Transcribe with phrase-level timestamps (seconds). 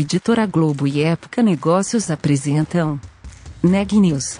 [0.00, 3.00] Editora Globo e Época Negócios apresentam
[3.60, 4.38] Neg News,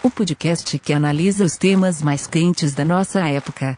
[0.00, 3.76] o podcast que analisa os temas mais quentes da nossa época.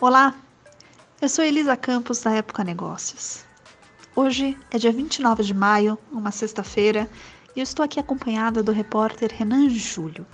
[0.00, 0.36] Olá,
[1.20, 3.44] eu sou Elisa Campos da Época Negócios.
[4.14, 7.10] Hoje é dia 29 de maio, uma sexta-feira,
[7.56, 10.24] e eu estou aqui acompanhada do repórter Renan Júlio.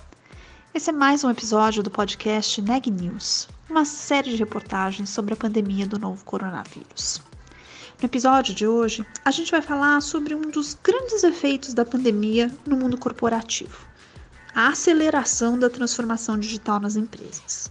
[0.73, 5.37] Esse é mais um episódio do podcast Neg News, uma série de reportagens sobre a
[5.37, 7.21] pandemia do novo coronavírus.
[8.01, 12.49] No episódio de hoje, a gente vai falar sobre um dos grandes efeitos da pandemia
[12.65, 13.85] no mundo corporativo:
[14.55, 17.69] a aceleração da transformação digital nas empresas.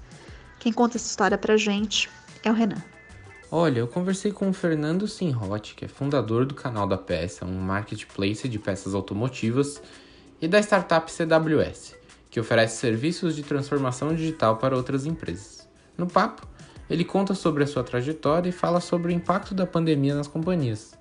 [0.58, 2.10] Quem conta essa história pra gente
[2.44, 2.82] é o Renan.
[3.50, 7.60] Olha, eu conversei com o Fernando Sinhot, que é fundador do canal da Peça, um
[7.60, 9.80] marketplace de peças automotivas,
[10.38, 11.98] e da startup CWS,
[12.30, 15.68] que oferece serviços de transformação digital para outras empresas.
[15.98, 16.46] No papo,
[16.88, 20.98] ele conta sobre a sua trajetória e fala sobre o impacto da pandemia nas companhias.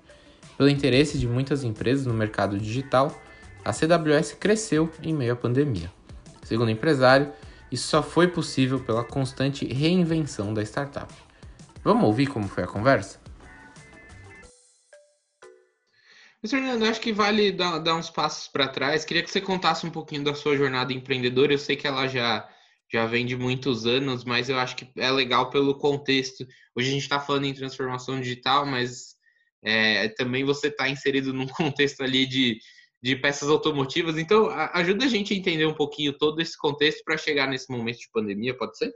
[0.58, 3.16] Pelo interesse de muitas empresas no mercado digital,
[3.64, 5.90] a CWS cresceu em meio à pandemia.
[6.42, 7.32] Segundo o empresário,
[7.70, 11.12] isso só foi possível pela constante reinvenção da startup.
[11.82, 13.18] Vamos ouvir como foi a conversa?
[16.42, 19.04] Mas, Fernando, acho que vale dar, dar uns passos para trás.
[19.04, 21.52] Queria que você contasse um pouquinho da sua jornada empreendedora.
[21.52, 22.48] Eu sei que ela já,
[22.90, 26.46] já vem de muitos anos, mas eu acho que é legal pelo contexto.
[26.74, 29.16] Hoje a gente está falando em transformação digital, mas
[29.62, 32.58] é, também você está inserido num contexto ali de,
[33.02, 34.16] de peças automotivas.
[34.16, 37.70] Então, a, ajuda a gente a entender um pouquinho todo esse contexto para chegar nesse
[37.70, 38.90] momento de pandemia, pode ser?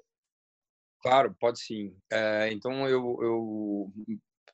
[1.02, 1.94] Claro, pode sim.
[2.10, 3.92] É, então, eu, eu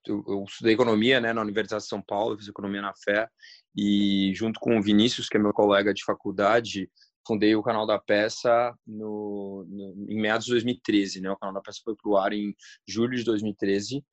[0.06, 3.29] eu, estudei economia né, na Universidade de São Paulo, fiz economia na fé
[3.77, 6.91] e junto com o Vinícius, que é meu colega de faculdade,
[7.27, 11.20] fundei o canal da peça no, no, em meados de 2013.
[11.20, 11.30] Né?
[11.30, 12.55] O canal da peça foi para o ar em
[12.86, 14.05] julho de 2013.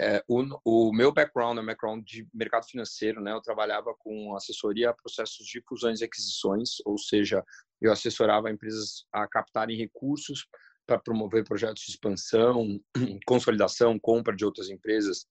[0.00, 3.30] É, o, o, meu background é background de mercado financeiro, né?
[3.30, 7.44] Eu trabalhava com assessoria a processos de fusões e aquisições, ou seja,
[7.78, 10.46] eu assessorava empresas a captarem recursos
[10.86, 12.80] para promover projetos de expansão,
[13.26, 15.26] consolidação, compra de outras empresas,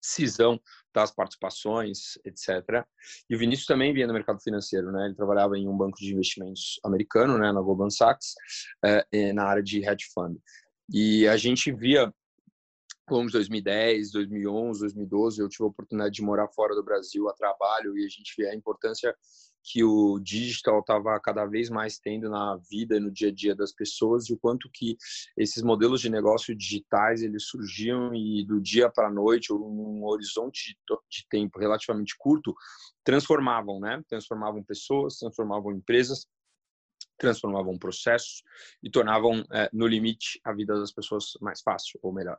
[0.00, 0.60] cisão
[0.92, 2.84] das participações, etc.
[3.28, 5.06] E o Vinícius também vinha do mercado financeiro, né?
[5.06, 8.34] Ele trabalhava em um banco de investimentos americano, né, na Goldman Sachs,
[8.84, 10.38] é, na área de hedge fund.
[10.92, 12.12] E a gente via
[13.06, 17.98] como 2010, 2011, 2012, eu tive a oportunidade de morar fora do Brasil a trabalho
[17.98, 19.12] e a gente vê a importância
[19.62, 23.54] que o digital estava cada vez mais tendo na vida e no dia a dia
[23.54, 24.96] das pessoas e o quanto que
[25.36, 30.04] esses modelos de negócio digitais eles surgiam e do dia para a noite ou num
[30.04, 30.76] horizonte
[31.10, 32.54] de tempo relativamente curto
[33.04, 34.02] transformavam, né?
[34.08, 36.26] Transformavam pessoas, transformavam empresas
[37.20, 38.42] transformavam processos
[38.82, 42.38] e tornavam, é, no limite, a vida das pessoas mais fácil ou melhor.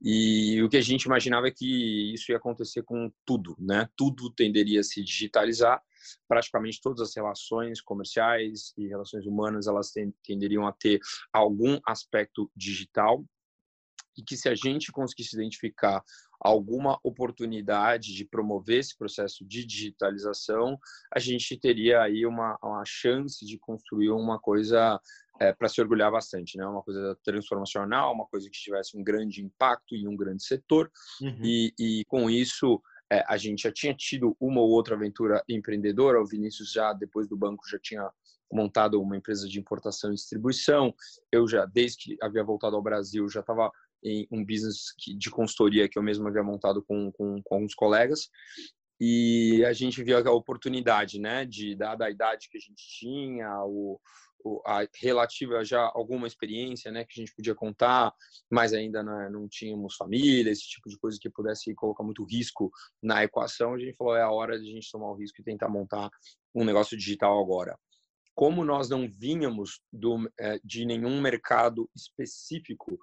[0.00, 3.88] E o que a gente imaginava é que isso ia acontecer com tudo, né?
[3.94, 5.82] Tudo tenderia a se digitalizar,
[6.26, 9.92] praticamente todas as relações comerciais e relações humanas elas
[10.22, 11.00] tenderiam a ter
[11.32, 13.24] algum aspecto digital
[14.16, 16.02] e que se a gente conseguisse identificar
[16.40, 20.78] alguma oportunidade de promover esse processo de digitalização,
[21.12, 25.00] a gente teria aí uma, uma chance de construir uma coisa
[25.40, 26.66] é, para se orgulhar bastante, né?
[26.66, 31.40] Uma coisa transformacional, uma coisa que tivesse um grande impacto em um grande setor uhum.
[31.42, 32.80] e, e com isso
[33.12, 36.20] é, a gente já tinha tido uma ou outra aventura empreendedora.
[36.20, 38.08] O Vinícius já depois do banco já tinha
[38.52, 40.94] montado uma empresa de importação e distribuição.
[41.30, 43.70] Eu já desde que havia voltado ao Brasil já estava
[44.04, 48.28] em um business de consultoria que eu mesmo havia montado com, com, com alguns colegas
[49.00, 53.50] e a gente viu a oportunidade, né, de dada a idade que a gente tinha,
[53.64, 54.00] o,
[54.66, 58.14] a relativa já alguma experiência, né, que a gente podia contar,
[58.50, 62.70] mas ainda não, não tínhamos família, esse tipo de coisa que pudesse colocar muito risco
[63.02, 63.74] na equação.
[63.74, 66.10] A gente falou é a hora de a gente tomar o risco e tentar montar
[66.54, 67.78] um negócio digital agora.
[68.34, 72.98] Como nós não vínhamos do, é, de nenhum mercado específico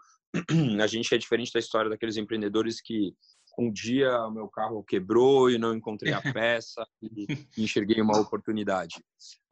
[0.82, 3.14] a gente é diferente da história daqueles empreendedores que
[3.60, 8.96] um dia o meu carro quebrou e não encontrei a peça e enxerguei uma oportunidade.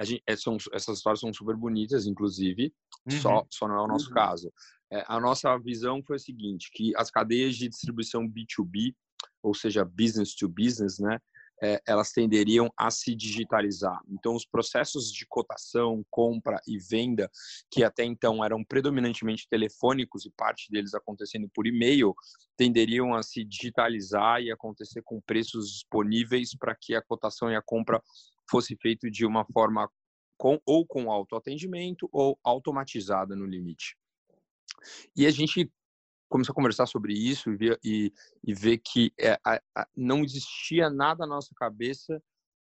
[0.01, 2.73] Gente, é, essas histórias são super bonitas, inclusive,
[3.09, 3.19] uhum.
[3.19, 4.13] só, só não é o nosso uhum.
[4.13, 4.51] caso.
[4.91, 8.95] É, a nossa visão foi a seguinte, que as cadeias de distribuição B2B,
[9.43, 11.19] ou seja, business to business, né,
[11.61, 13.99] é, elas tenderiam a se digitalizar.
[14.07, 17.29] Então, os processos de cotação, compra e venda,
[17.71, 22.13] que até então eram predominantemente telefônicos e parte deles acontecendo por e-mail,
[22.57, 27.61] tenderiam a se digitalizar e acontecer com preços disponíveis para que a cotação e a
[27.61, 28.01] compra
[28.49, 29.89] fosse feito de uma forma
[30.37, 33.95] com, ou com autoatendimento ou automatizada no limite.
[35.15, 35.71] E a gente
[36.29, 38.13] começou a conversar sobre isso e ver, e,
[38.45, 42.21] e ver que é, a, a, não existia nada na nossa cabeça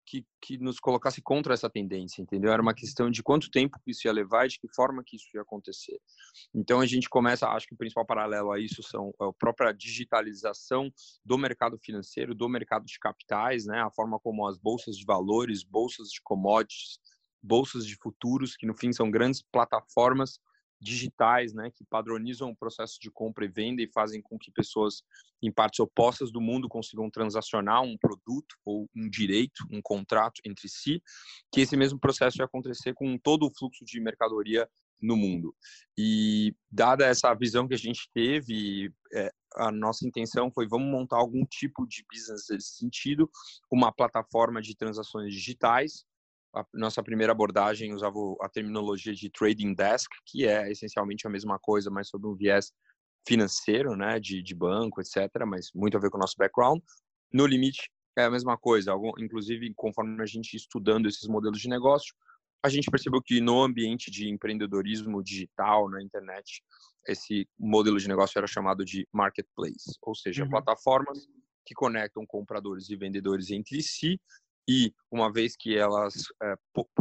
[0.05, 2.51] que, que nos colocasse contra essa tendência, entendeu?
[2.51, 5.27] Era uma questão de quanto tempo isso ia levar e de que forma que isso
[5.33, 5.97] ia acontecer.
[6.53, 10.91] Então a gente começa, acho que o principal paralelo a isso são a própria digitalização
[11.23, 13.79] do mercado financeiro, do mercado de capitais, né?
[13.81, 16.99] A forma como as bolsas de valores, bolsas de commodities,
[17.41, 20.39] bolsas de futuros, que no fim são grandes plataformas
[20.81, 25.03] digitais, né, que padronizam o processo de compra e venda e fazem com que pessoas
[25.41, 30.67] em partes opostas do mundo consigam transacionar um produto ou um direito, um contrato entre
[30.67, 31.01] si,
[31.51, 34.67] que esse mesmo processo vai acontecer com todo o fluxo de mercadoria
[34.99, 35.55] no mundo.
[35.97, 41.17] E dada essa visão que a gente teve, é, a nossa intenção foi vamos montar
[41.17, 43.29] algum tipo de business nesse sentido,
[43.71, 46.05] uma plataforma de transações digitais
[46.53, 51.57] a nossa primeira abordagem usava a terminologia de trading desk, que é essencialmente a mesma
[51.57, 52.71] coisa, mas sob um viés
[53.27, 56.81] financeiro, né, de, de banco, etc., mas muito a ver com o nosso background.
[57.31, 58.92] No limite, é a mesma coisa.
[58.92, 62.13] Algum, inclusive, conforme a gente estudando esses modelos de negócio,
[62.63, 66.62] a gente percebeu que no ambiente de empreendedorismo digital, na internet,
[67.07, 70.50] esse modelo de negócio era chamado de marketplace, ou seja, uhum.
[70.50, 71.27] plataformas
[71.65, 74.19] que conectam compradores e vendedores entre si
[74.71, 76.56] e uma vez que elas é,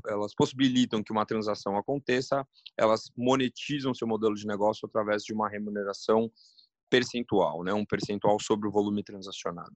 [0.08, 2.44] elas possibilitam que uma transação aconteça,
[2.76, 6.28] elas monetizam seu modelo de negócio através de uma remuneração
[6.90, 9.72] percentual, né, um percentual sobre o volume transacionado.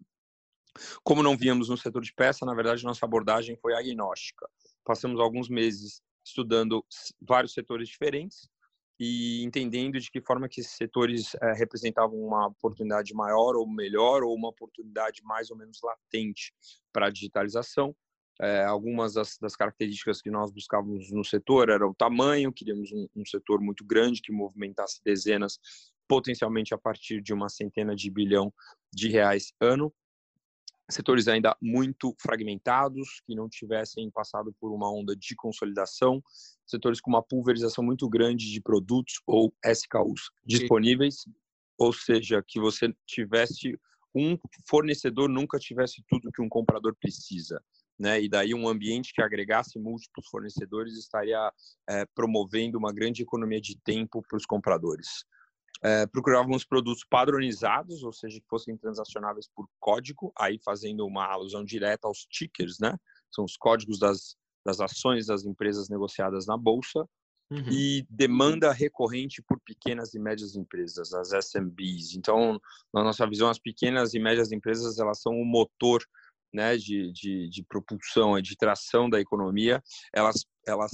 [1.05, 4.51] Como não víamos no setor de peça, na verdade nossa abordagem foi agnóstica.
[4.85, 6.85] Passamos alguns meses estudando
[7.21, 8.49] vários setores diferentes
[8.99, 14.23] e entendendo de que forma que esses setores é, representavam uma oportunidade maior ou melhor
[14.23, 16.53] ou uma oportunidade mais ou menos latente
[16.93, 17.95] para a digitalização.
[18.41, 23.07] É, algumas das, das, características que nós buscávamos no setor era o tamanho, queríamos um,
[23.15, 25.59] um setor muito grande que movimentasse dezenas,
[26.09, 28.53] potencialmente a partir de uma centena de bilhão
[28.93, 29.93] de reais ano,
[30.91, 36.23] setores ainda muito fragmentados, que não tivessem passado por uma onda de consolidação,
[36.67, 41.25] setores com uma pulverização muito grande de produtos ou SKUs disponíveis,
[41.79, 43.79] ou seja, que você tivesse
[44.15, 44.39] um
[44.69, 47.61] fornecedor nunca tivesse tudo que um comprador precisa.
[47.99, 48.23] Né?
[48.23, 51.53] E daí um ambiente que agregasse múltiplos fornecedores estaria
[51.89, 55.25] é, promovendo uma grande economia de tempo para os compradores
[55.85, 61.63] é, procurávamos produtos padronizados, ou seja, que fossem transacionáveis por código, aí fazendo uma alusão
[61.63, 62.97] direta aos tickers, né?
[63.31, 64.35] São os códigos das,
[64.65, 67.07] das ações das empresas negociadas na bolsa.
[67.51, 67.69] Uhum.
[67.71, 72.15] E demanda recorrente por pequenas e médias empresas, as SMBs.
[72.17, 72.59] Então,
[72.93, 76.03] na nossa visão, as pequenas e médias empresas elas são o motor
[76.55, 79.83] né, de, de, de propulsão, de tração da economia.
[80.15, 80.93] Elas, elas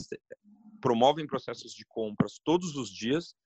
[0.81, 3.36] promovem processos de compras todos os dias,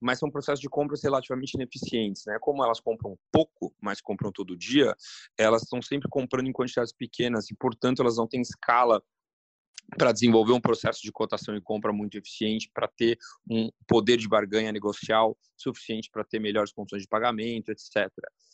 [0.00, 2.36] mas são processos de compras relativamente ineficientes, né?
[2.40, 4.94] Como elas compram pouco, mas compram todo dia,
[5.38, 9.02] elas estão sempre comprando em quantidades pequenas e, portanto, elas não têm escala
[9.98, 13.18] para desenvolver um processo de cotação e compra muito eficiente, para ter
[13.48, 18.08] um poder de barganha negocial suficiente para ter melhores condições de pagamento, etc.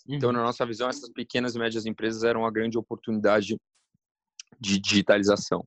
[0.07, 0.17] Uhum.
[0.17, 3.57] Então, na nossa visão, essas pequenas e médias empresas eram uma grande oportunidade
[4.59, 5.67] de digitalização.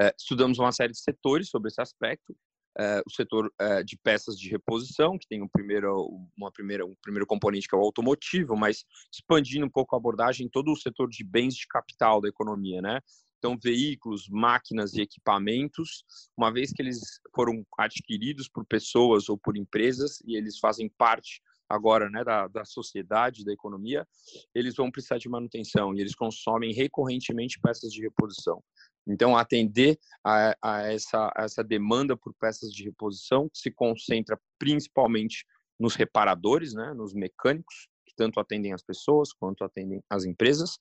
[0.00, 2.36] É, estudamos uma série de setores sobre esse aspecto
[2.78, 6.94] é, o setor é, de peças de reposição, que tem um primeiro, uma primeira, um
[7.02, 11.08] primeiro componente que é o automotivo, mas expandindo um pouco a abordagem, todo o setor
[11.08, 13.00] de bens de capital da economia, né?
[13.38, 16.04] Então, veículos, máquinas e equipamentos,
[16.36, 16.98] uma vez que eles
[17.34, 22.64] foram adquiridos por pessoas ou por empresas e eles fazem parte agora né, da, da
[22.64, 24.06] sociedade, da economia,
[24.54, 28.62] eles vão precisar de manutenção e eles consomem recorrentemente peças de reposição.
[29.08, 35.44] Então, atender a, a, essa, a essa demanda por peças de reposição se concentra principalmente
[35.78, 40.78] nos reparadores, né, nos mecânicos, que tanto atendem as pessoas quanto atendem as empresas.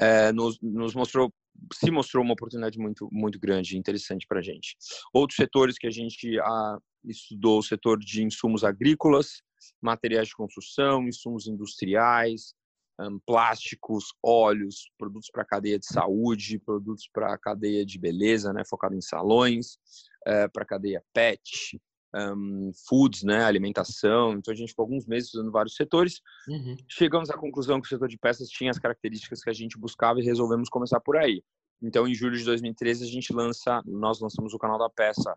[0.00, 1.32] É, nos, nos mostrou
[1.74, 4.76] se mostrou uma oportunidade muito muito grande e interessante para a gente.
[5.12, 9.42] Outros setores que a gente ah, estudou, o setor de insumos agrícolas,
[9.80, 12.54] materiais de construção, insumos industriais,
[13.00, 18.94] um, plásticos, óleos, produtos para cadeia de saúde, produtos para cadeia de beleza, né, focado
[18.94, 19.78] em salões,
[20.26, 21.80] é, para a cadeia pet,
[22.14, 24.34] um, foods, né, alimentação.
[24.34, 26.20] Então a gente ficou alguns meses estudando vários setores.
[26.48, 26.76] Uhum.
[26.88, 30.20] Chegamos à conclusão que o setor de peças tinha as características que a gente buscava
[30.20, 31.42] e resolvemos começar por aí.
[31.82, 35.34] Então, em julho de 2013, a gente lança, nós lançamos o canal da peça.com.br,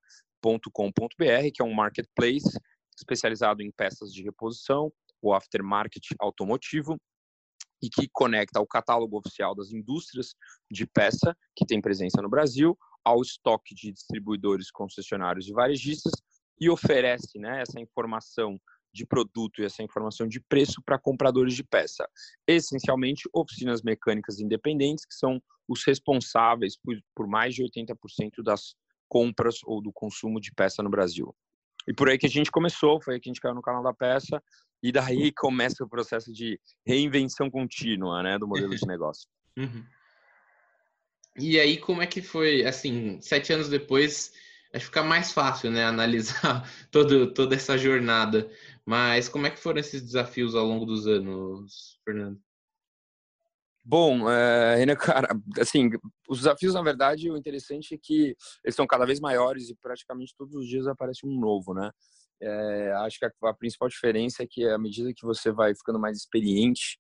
[1.54, 2.60] que é um marketplace
[2.98, 4.92] especializado em peças de reposição,
[5.22, 7.00] o aftermarket automotivo,
[7.84, 10.34] e que conecta o catálogo oficial das indústrias
[10.72, 16.14] de peça que tem presença no Brasil, ao estoque de distribuidores, concessionários e varejistas
[16.60, 18.58] e oferece né, essa informação
[18.94, 22.08] de produto e essa informação de preço para compradores de peça.
[22.48, 28.76] Essencialmente, oficinas mecânicas independentes, que são os responsáveis por, por mais de 80% das
[29.10, 31.36] compras ou do consumo de peça no Brasil.
[31.88, 33.84] E por aí que a gente começou, foi aí que a gente caiu no canal
[33.84, 34.42] da peça,
[34.84, 39.28] e daí começa o processo de reinvenção contínua né, do modelo de negócio.
[39.56, 39.86] Uhum.
[41.38, 44.34] E aí, como é que foi, assim, sete anos depois,
[44.74, 48.50] acho que fica mais fácil, né, analisar todo, toda essa jornada.
[48.84, 52.42] Mas como é que foram esses desafios ao longo dos anos, Fernando?
[53.86, 54.96] Bom, é, Renan,
[55.28, 55.28] cara,
[55.60, 55.90] assim,
[56.28, 60.34] os desafios, na verdade, o interessante é que eles são cada vez maiores e praticamente
[60.36, 61.92] todos os dias aparece um novo, né?
[62.46, 65.98] É, acho que a, a, principal diferença é que à medida que você vai ficando
[65.98, 67.00] mais experiente,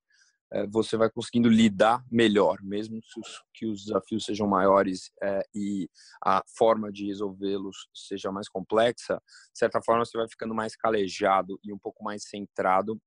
[0.54, 5.42] é, você vai conseguindo lidar melhor, mesmo que os, que os desafios sejam maiores é,
[5.54, 5.90] e
[6.24, 9.16] a forma de resolvê-los seja mais complexa,
[9.52, 12.98] de certa forma você vai ficando mais calejado e um pouco mais centrado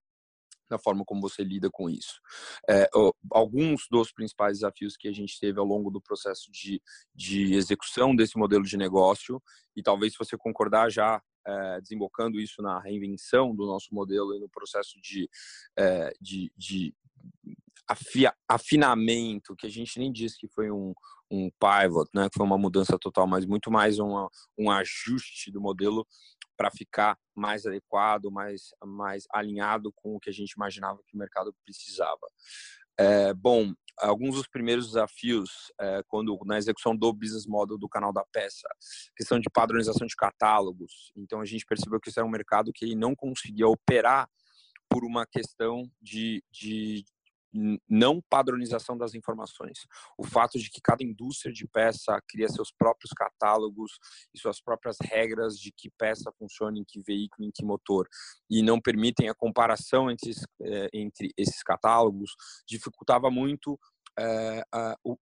[0.68, 2.20] na forma como você lida com isso.
[2.68, 2.88] É,
[3.30, 6.82] alguns dos principais desafios que a gente teve ao longo do processo de,
[7.14, 9.40] de execução desse modelo de negócio,
[9.76, 14.40] e talvez se você concordar já é, desembocando isso na reinvenção do nosso modelo e
[14.40, 15.28] no processo de,
[15.76, 16.94] é, de, de
[17.88, 20.92] afia, afinamento, que a gente nem disse que foi um,
[21.30, 25.60] um pivot, né, que foi uma mudança total, mas muito mais uma, um ajuste do
[25.60, 26.06] modelo
[26.56, 31.18] para ficar mais adequado, mais, mais alinhado com o que a gente imaginava que o
[31.18, 32.26] mercado precisava.
[32.98, 38.12] É, bom, alguns dos primeiros desafios é, quando na execução do business model do canal
[38.12, 38.68] da peça,
[39.16, 41.12] questão de padronização de catálogos.
[41.16, 44.28] Então a gente percebeu que isso era um mercado que ele não conseguia operar
[44.88, 47.04] por uma questão de, de
[47.88, 49.86] não padronização das informações.
[50.18, 53.98] O fato de que cada indústria de peça cria seus próprios catálogos
[54.34, 58.08] e suas próprias regras de que peça funciona em que veículo, em que motor,
[58.50, 60.32] e não permitem a comparação entre,
[60.62, 62.30] eh, entre esses catálogos,
[62.66, 63.78] dificultava muito
[64.18, 65.16] eh, a, o,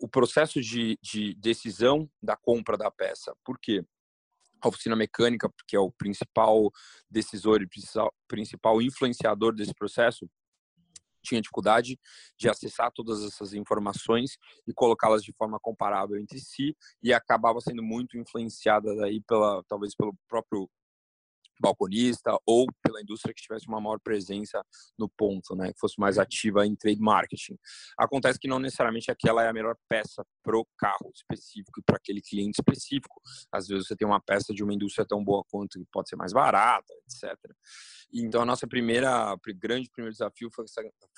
[0.00, 3.34] o processo de, de decisão da compra da peça.
[3.44, 3.84] Por quê?
[4.60, 6.70] a oficina mecânica, que é o principal
[7.10, 7.68] decisor e
[8.26, 10.28] principal influenciador desse processo,
[11.28, 11.98] tinha dificuldade
[12.36, 17.82] de acessar todas essas informações e colocá-las de forma comparável entre si e acabava sendo
[17.82, 20.68] muito influenciada daí pela talvez pelo próprio
[21.60, 24.64] balconista ou pela indústria que tivesse uma maior presença
[24.98, 26.22] no ponto, né, que fosse mais uhum.
[26.22, 27.58] ativa em trade marketing.
[27.98, 32.20] Acontece que não necessariamente aquela é a melhor peça pro carro específico e para aquele
[32.20, 33.20] cliente específico.
[33.52, 36.16] Às vezes você tem uma peça de uma indústria tão boa quanto que pode ser
[36.16, 37.36] mais barata, etc.
[38.12, 40.64] Então a nossa primeira grande primeiro desafio foi,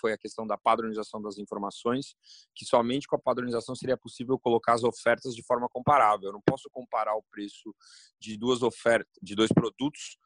[0.00, 2.14] foi a questão da padronização das informações,
[2.54, 6.28] que somente com a padronização seria possível colocar as ofertas de forma comparável.
[6.28, 7.74] Eu não posso comparar o preço
[8.20, 10.18] de duas ofertas, de dois produtos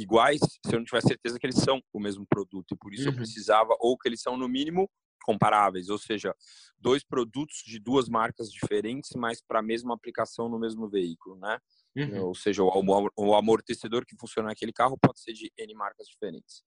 [0.00, 2.74] iguais se eu não tiver certeza que eles são o mesmo produto.
[2.74, 3.10] E por isso uhum.
[3.10, 4.90] eu precisava, ou que eles são no mínimo
[5.22, 6.34] comparáveis, ou seja,
[6.78, 11.58] dois produtos de duas marcas diferentes, mas para a mesma aplicação no mesmo veículo, né?
[11.94, 12.24] Uhum.
[12.28, 16.62] Ou seja, o amortecedor que funciona naquele carro pode ser de N marcas diferentes.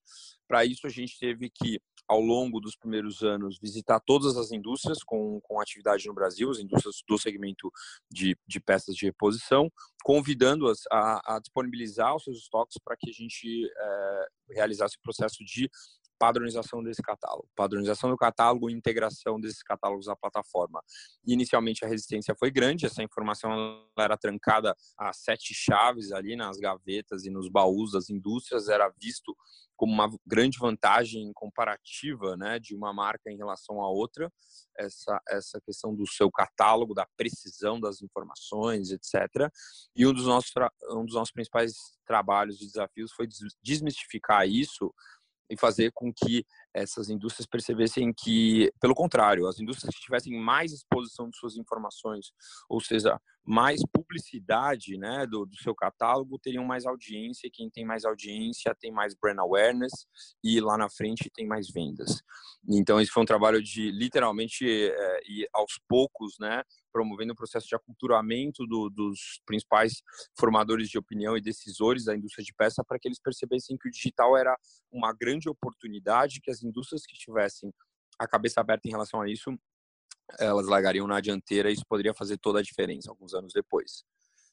[0.46, 5.02] Para isso, a gente teve que, ao longo dos primeiros anos, visitar todas as indústrias
[5.02, 7.70] com, com atividade no Brasil, as indústrias do segmento
[8.10, 9.70] de, de peças de reposição,
[10.02, 15.44] convidando-as a, a disponibilizar os seus estoques para que a gente é, realizasse o processo
[15.44, 15.70] de
[16.24, 17.46] padronização desse catálogo.
[17.54, 20.82] Padronização do catálogo e integração desses catálogos à plataforma.
[21.26, 27.26] Inicialmente a resistência foi grande, essa informação era trancada a sete chaves ali nas gavetas
[27.26, 29.36] e nos baús das indústrias, era visto
[29.76, 34.32] como uma grande vantagem comparativa né, de uma marca em relação à outra,
[34.78, 39.50] essa, essa questão do seu catálogo, da precisão das informações, etc.
[39.94, 40.52] E um dos nossos,
[40.90, 41.74] um dos nossos principais
[42.06, 43.28] trabalhos e desafios foi
[43.62, 44.94] desmistificar isso
[45.50, 50.72] e fazer com que essas indústrias percebessem que, pelo contrário, as indústrias que tivessem mais
[50.72, 52.32] exposição de suas informações,
[52.68, 57.50] ou seja, mais publicidade né, do, do, seu catálogo, teriam mais audiência.
[57.52, 60.06] Quem tem mais audiência tem mais brand awareness
[60.42, 62.22] e lá na frente tem mais vendas.
[62.66, 67.66] Então, esse foi um trabalho de literalmente é, ir aos poucos, né, promovendo o processo
[67.66, 70.02] de aculturamento do, dos principais
[70.38, 73.90] formadores de opinião e decisores da indústria de peça para que eles percebessem que o
[73.90, 74.56] digital era
[74.90, 77.72] uma grande oportunidade, que as indústrias que tivessem
[78.18, 79.56] a cabeça aberta em relação a isso
[80.38, 84.04] elas largariam na dianteira e isso poderia fazer toda a diferença alguns anos depois.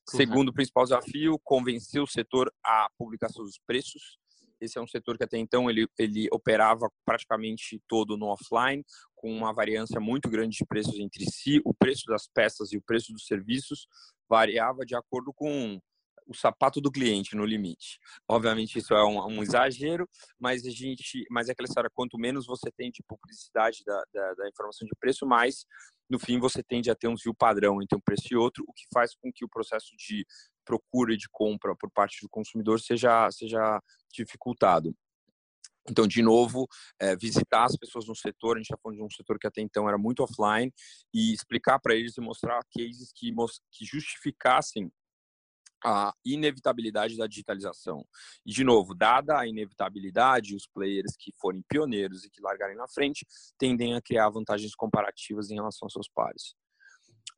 [0.10, 4.20] Segundo principal desafio, convencer o setor a publicar seus preços
[4.62, 9.36] esse é um setor que até então ele, ele operava praticamente todo no offline, com
[9.36, 11.60] uma variância muito grande de preços entre si.
[11.66, 13.88] O preço das peças e o preço dos serviços
[14.30, 15.82] variava de acordo com
[16.32, 18.00] o sapato do cliente no limite.
[18.28, 20.08] Obviamente isso é um, um, exagero,
[20.40, 24.34] mas a gente, mas é aquela história, quanto menos você tem de publicidade da, da,
[24.36, 25.66] da, informação de preço, mais
[26.10, 28.74] no fim você tende a ter um desvio padrão entre um preço e outro, o
[28.74, 30.26] que faz com que o processo de
[30.66, 33.82] procura e de compra por parte do consumidor seja seja
[34.14, 34.96] dificultado.
[35.90, 36.68] Então, de novo,
[37.00, 39.62] é, visitar as pessoas no setor, a gente está falando de um setor que até
[39.62, 40.72] então era muito offline,
[41.14, 43.34] e explicar para eles e mostrar cases que,
[43.72, 44.92] que justificassem
[45.84, 48.06] a inevitabilidade da digitalização.
[48.46, 52.88] E, de novo, dada a inevitabilidade, os players que forem pioneiros e que largarem na
[52.88, 53.26] frente
[53.58, 56.56] tendem a criar vantagens comparativas em relação aos seus pares.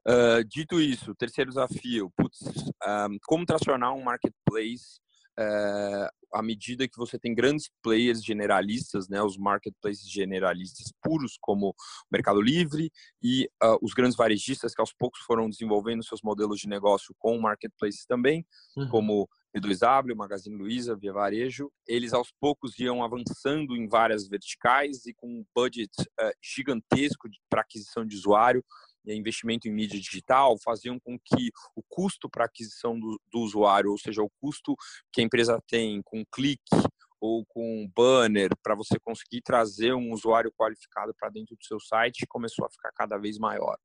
[0.05, 4.99] Uh, dito isso, terceiro desafio, putz, um, como tracionar um marketplace
[5.39, 11.69] uh, à medida que você tem grandes players generalistas, né, os marketplaces generalistas puros como
[11.69, 11.75] o
[12.11, 16.67] Mercado Livre e uh, os grandes varejistas que aos poucos foram desenvolvendo seus modelos de
[16.67, 18.89] negócio com marketplaces também, uhum.
[18.89, 25.13] como B2W, Magazine Luiza, Via Varejo, eles aos poucos iam avançando em várias verticais e
[25.13, 28.65] com um budget uh, gigantesco para aquisição de usuário,
[29.05, 33.97] investimento em mídia digital faziam com que o custo para aquisição do, do usuário, ou
[33.97, 34.75] seja, o custo
[35.11, 36.75] que a empresa tem com clique
[37.19, 42.27] ou com banner para você conseguir trazer um usuário qualificado para dentro do seu site
[42.27, 43.77] começou a ficar cada vez maior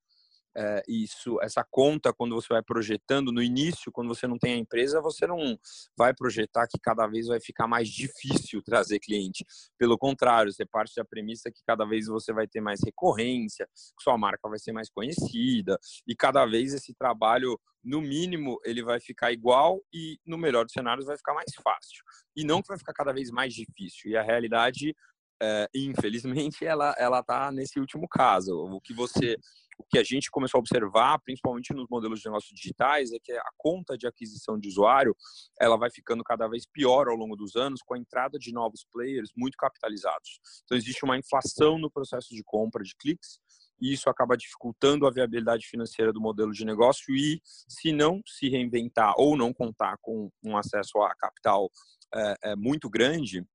[0.56, 4.56] é, isso, essa conta, quando você vai projetando, no início, quando você não tem a
[4.56, 5.58] empresa, você não
[5.96, 9.44] vai projetar que cada vez vai ficar mais difícil trazer cliente.
[9.78, 14.02] Pelo contrário, você parte da premissa que cada vez você vai ter mais recorrência, que
[14.02, 19.00] sua marca vai ser mais conhecida, e cada vez esse trabalho, no mínimo, ele vai
[19.00, 22.02] ficar igual e, no melhor dos cenários, vai ficar mais fácil.
[22.36, 24.10] E não que vai ficar cada vez mais difícil.
[24.10, 24.94] E a realidade
[25.40, 28.54] é, infelizmente, ela está nesse último caso.
[28.56, 29.36] O que você
[29.78, 33.32] o que a gente começou a observar, principalmente nos modelos de negócio digitais, é que
[33.32, 35.16] a conta de aquisição de usuário
[35.60, 38.84] ela vai ficando cada vez pior ao longo dos anos com a entrada de novos
[38.92, 40.40] players muito capitalizados.
[40.64, 43.38] Então existe uma inflação no processo de compra de cliques
[43.80, 48.48] e isso acaba dificultando a viabilidade financeira do modelo de negócio e se não se
[48.48, 51.70] reinventar ou não contar com um acesso a capital
[52.12, 53.46] é, é muito grande,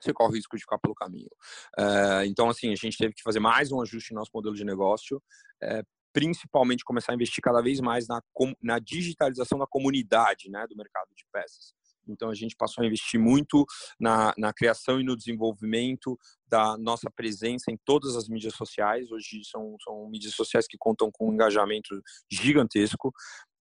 [0.00, 1.30] você corre o risco de ficar pelo caminho.
[1.78, 4.64] Uh, então, assim, a gente teve que fazer mais um ajuste no nosso modelo de
[4.64, 5.18] negócio,
[5.62, 8.20] uh, principalmente começar a investir cada vez mais na,
[8.62, 11.74] na digitalização da comunidade né, do mercado de peças.
[12.08, 13.64] Então, a gente passou a investir muito
[13.98, 19.10] na, na criação e no desenvolvimento da nossa presença em todas as mídias sociais.
[19.10, 23.12] Hoje são, são mídias sociais que contam com um engajamento gigantesco.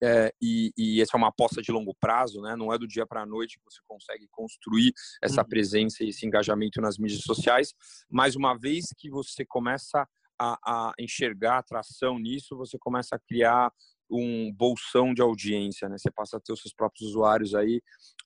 [0.02, 2.56] É, e, e, essa é uma aposta de longo prazo, né?
[2.56, 5.48] Não é do dia para a noite que você consegue construir essa uhum.
[5.48, 7.74] presença e esse engajamento nas mídias sociais.
[8.10, 10.08] Mas uma vez que você começa
[10.40, 13.72] a, a enxergar atração nisso, você começa a criar
[14.10, 15.98] um bolsão de audiência, né?
[15.98, 17.82] Você passa a ter os seus próprios usuários aí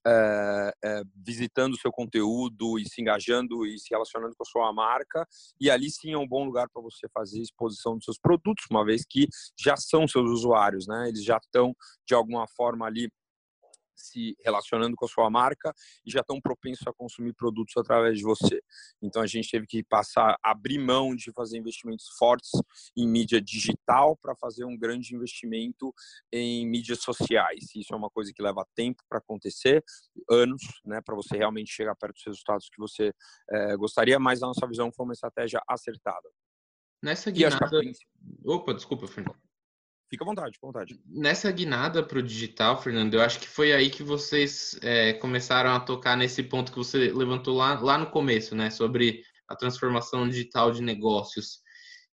[0.05, 4.73] é, é, visitando o seu conteúdo e se engajando e se relacionando com a sua
[4.73, 5.25] marca.
[5.59, 8.85] E ali sim é um bom lugar para você fazer exposição dos seus produtos, uma
[8.85, 9.27] vez que
[9.59, 11.07] já são seus usuários, né?
[11.07, 11.73] Eles já estão
[12.05, 13.09] de alguma forma ali
[13.95, 15.73] se relacionando com a sua marca
[16.05, 18.61] e já estão propensos a consumir produtos através de você.
[19.01, 22.51] Então a gente teve que passar, abrir mão de fazer investimentos fortes
[22.95, 25.93] em mídia digital para fazer um grande investimento
[26.31, 27.73] em mídias sociais.
[27.75, 29.83] Isso é uma coisa que leva tempo para acontecer,
[30.29, 33.13] anos, né, para você realmente chegar perto dos resultados que você
[33.49, 36.29] é, gostaria, mas a nossa visão foi uma estratégia acertada.
[37.01, 37.69] Nessa guinada...
[38.45, 39.37] Opa, desculpa, Fernando.
[40.13, 40.99] Fica à vontade, fica à vontade.
[41.07, 45.71] Nessa guinada para o digital, Fernando, eu acho que foi aí que vocês é, começaram
[45.71, 48.69] a tocar nesse ponto que você levantou lá, lá no começo, né?
[48.69, 51.63] Sobre a transformação digital de negócios.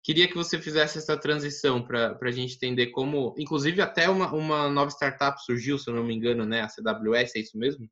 [0.01, 4.69] Queria que você fizesse essa transição para a gente entender como, inclusive até uma, uma
[4.69, 6.61] nova startup surgiu, se eu não me engano, né?
[6.61, 7.85] A CWS, é isso mesmo?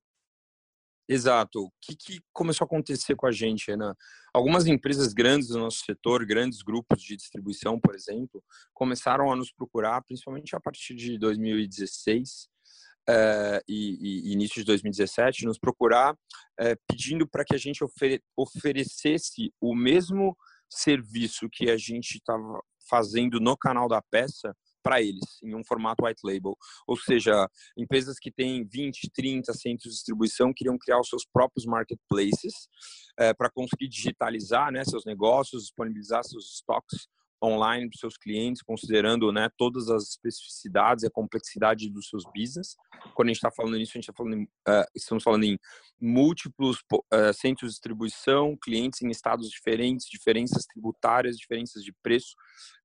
[1.08, 1.64] Exato.
[1.64, 3.96] O que, que, começou a acontecer com a gente, Renan?
[4.34, 8.44] Algumas empresas grandes do nosso setor, grandes grupos de distribuição, por exemplo,
[8.74, 12.50] começaram a nos procurar, principalmente a partir de 2016
[13.10, 16.14] eh, e, e, início de 2017, nos procurar
[16.60, 20.38] eh, pedindo para que a gente ofere oferecesse o mesmo
[20.70, 24.54] serviço que a gente estava fazendo no canal da peça
[24.88, 26.58] para eles, em um formato white label.
[26.88, 31.66] Ou seja, empresas que têm 20, 30 centros de distribuição queriam criar os seus próprios
[31.66, 32.70] marketplaces
[33.20, 37.10] é, para conseguir digitalizar né, seus negócios, disponibilizar seus estoques
[37.44, 42.78] online para seus clientes, considerando né, todas as especificidades e a complexidade dos seus business.
[43.14, 45.60] Quando a gente está falando nisso, a gente está falando, uh, estamos falando em
[46.00, 52.36] múltiplos uh, centros de distribuição, clientes em estados diferentes, diferenças tributárias, diferenças de preço,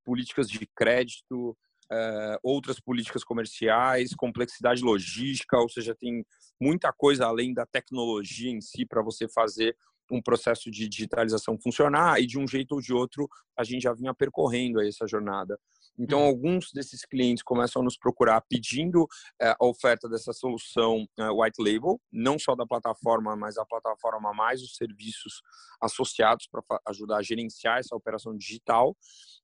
[0.05, 1.57] políticas de crédito,
[1.91, 6.25] uh, outras políticas comerciais, complexidade logística, ou seja, tem
[6.61, 9.77] muita coisa além da tecnologia em si para você fazer
[10.11, 13.93] um processo de digitalização funcionar e de um jeito ou de outro a gente já
[13.93, 15.59] vinha percorrendo essa jornada.
[15.99, 16.27] Então, uhum.
[16.27, 19.07] alguns desses clientes começam a nos procurar pedindo
[19.41, 24.33] é, a oferta dessa solução é, white label, não só da plataforma, mas a plataforma
[24.33, 25.43] mais os serviços
[25.81, 28.97] associados para ajudar a gerenciar essa operação digital.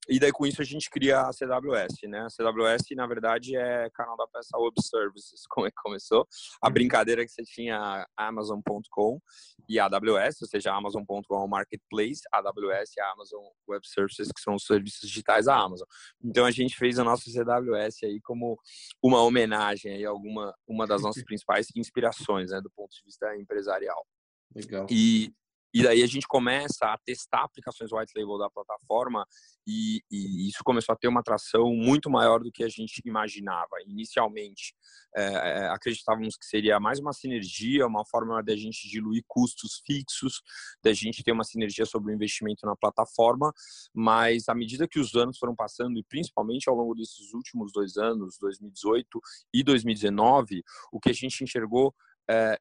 [0.08, 2.08] E daí, com isso, a gente cria a CWS.
[2.08, 2.20] Né?
[2.20, 6.26] A CWS, na verdade, é canal da peça Web Services, como é que começou.
[6.62, 6.72] A uhum.
[6.72, 9.20] brincadeira que você tinha Amazon.com
[9.68, 13.86] e a AWS, ou seja, Amazon.com é o marketplace, a AWS e a Amazon Web
[13.86, 15.86] Services, que são os serviços digitais da Amazon.
[16.24, 18.58] Então, a gente fez a nossa CWS aí como
[19.02, 23.36] uma homenagem aí a alguma, uma das nossas principais inspirações, né, do ponto de vista
[23.36, 24.06] empresarial.
[24.54, 24.86] Legal.
[24.90, 25.32] E
[25.72, 29.26] e daí a gente começa a testar aplicações white label da plataforma
[29.66, 33.68] e, e isso começou a ter uma atração muito maior do que a gente imaginava.
[33.86, 34.74] Inicialmente,
[35.14, 40.40] é, acreditávamos que seria mais uma sinergia, uma forma da gente diluir custos fixos,
[40.82, 43.52] da gente ter uma sinergia sobre o investimento na plataforma,
[43.92, 47.96] mas à medida que os anos foram passando, e principalmente ao longo desses últimos dois
[47.98, 49.20] anos, 2018
[49.52, 51.94] e 2019, o que a gente enxergou
[52.30, 52.58] é,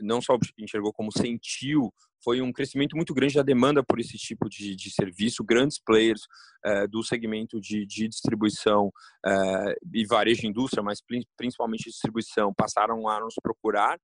[0.00, 1.92] não só enxergou como sentiu
[2.26, 5.44] foi um crescimento muito grande da demanda por esse tipo de, de serviço.
[5.44, 6.22] Grandes players
[6.64, 8.90] é, do segmento de, de distribuição
[9.24, 10.98] é, e varejo de indústria, mas
[11.36, 13.96] principalmente distribuição, passaram a nos procurar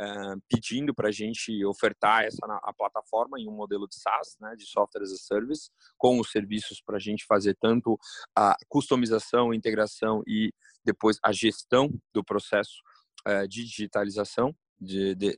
[0.00, 4.54] Uh, pedindo para a gente ofertar essa a plataforma em um modelo de SaaS, né,
[4.56, 7.98] de software as a service, com os serviços para a gente fazer tanto
[8.32, 10.52] a customização, integração e
[10.84, 12.76] depois a gestão do processo
[13.26, 15.36] uh, de digitalização de, de,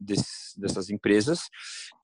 [0.57, 1.49] dessas empresas.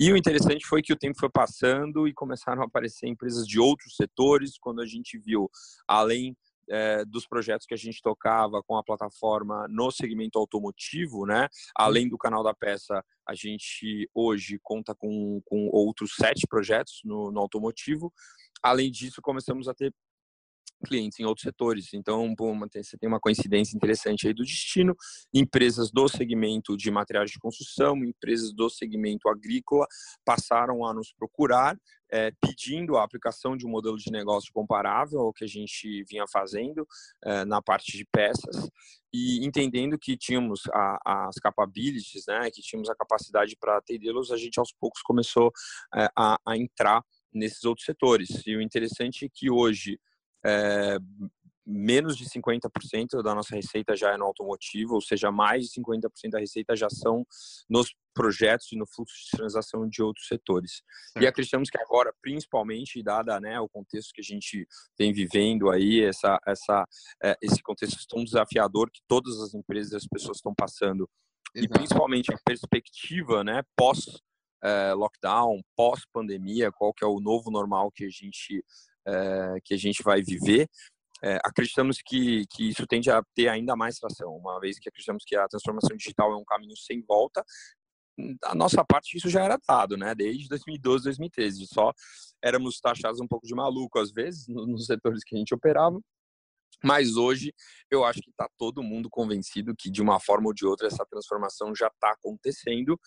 [0.00, 3.58] E o interessante foi que o tempo foi passando e começaram a aparecer empresas de
[3.58, 5.50] outros setores, quando a gente viu,
[5.86, 6.36] além
[6.68, 11.48] é, dos projetos que a gente tocava com a plataforma no segmento automotivo, né?
[11.74, 17.30] Além do canal da peça, a gente hoje conta com, com outros sete projetos no,
[17.30, 18.12] no automotivo.
[18.62, 19.94] Além disso, começamos a ter
[20.84, 21.92] clientes em outros setores.
[21.94, 24.94] Então, você tem uma coincidência interessante aí do destino.
[25.32, 29.86] Empresas do segmento de materiais de construção, empresas do segmento agrícola
[30.24, 31.76] passaram a nos procurar,
[32.10, 36.24] é, pedindo a aplicação de um modelo de negócio comparável ao que a gente vinha
[36.32, 36.86] fazendo
[37.24, 38.68] é, na parte de peças
[39.12, 44.36] e entendendo que tínhamos a, as capabilities, né, que tínhamos a capacidade para atendê-los, a
[44.36, 45.50] gente aos poucos começou
[45.94, 48.46] é, a, a entrar nesses outros setores.
[48.46, 49.98] E o interessante é que hoje
[50.44, 50.98] é,
[51.66, 56.30] menos de 50% da nossa receita já é no automotivo, ou seja, mais de 50%
[56.30, 57.26] da receita já são
[57.68, 60.82] nos projetos e no fluxo de transação de outros setores.
[61.20, 66.02] E acreditamos que agora, principalmente dada né, o contexto que a gente tem vivendo aí,
[66.04, 66.84] essa, essa,
[67.22, 71.08] é, esse contexto tão desafiador que todas as empresas e as pessoas estão passando,
[71.54, 71.64] Exato.
[71.64, 74.06] e principalmente a perspectiva né, pós
[74.62, 78.64] é, lockdown, pós pandemia, qual que é o novo normal que a gente
[79.06, 80.68] é, que a gente vai viver,
[81.22, 85.24] é, acreditamos que, que isso tende a ter ainda mais tração, uma vez que acreditamos
[85.24, 87.44] que a transformação digital é um caminho sem volta.
[88.40, 90.14] Da nossa parte, isso já era dado, né?
[90.14, 91.66] Desde 2012, 2013.
[91.66, 91.92] Só
[92.42, 96.00] éramos taxados um pouco de maluco, às vezes, nos setores que a gente operava.
[96.82, 97.52] Mas hoje,
[97.90, 101.04] eu acho que está todo mundo convencido que, de uma forma ou de outra, essa
[101.06, 102.98] transformação já está acontecendo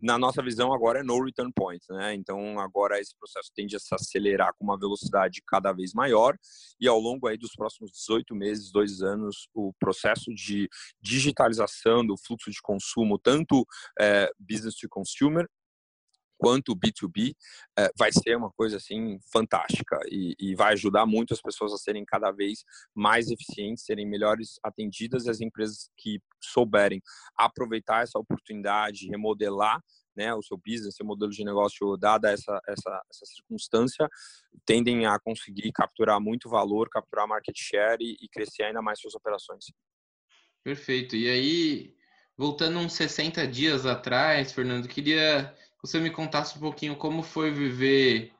[0.00, 2.14] na nossa visão agora é no return point, né?
[2.14, 6.36] Então agora esse processo tende a se acelerar com uma velocidade cada vez maior
[6.80, 10.68] e ao longo aí dos próximos 18 meses, dois anos, o processo de
[11.00, 13.66] digitalização do fluxo de consumo, tanto
[13.98, 15.46] é, business to consumer
[16.40, 17.34] quanto B2B,
[17.78, 21.76] é, vai ser uma coisa assim fantástica e, e, vai ajudar muito as pessoas a
[21.76, 27.02] serem cada vez mais eficientes, serem melhores atendidas e as empresas que souberem
[27.36, 29.82] aproveitar essa oportunidade, remodelar
[30.16, 34.08] né, o seu business, seu modelo de negócio, dada essa, essa, essa circunstância,
[34.64, 39.14] tendem a conseguir capturar muito valor, capturar market share e, e crescer ainda mais suas
[39.14, 39.66] operações.
[40.64, 41.16] Perfeito.
[41.16, 41.94] E aí,
[42.34, 48.32] voltando uns 60 dias atrás, Fernando, queria você me contasse um pouquinho como foi viver,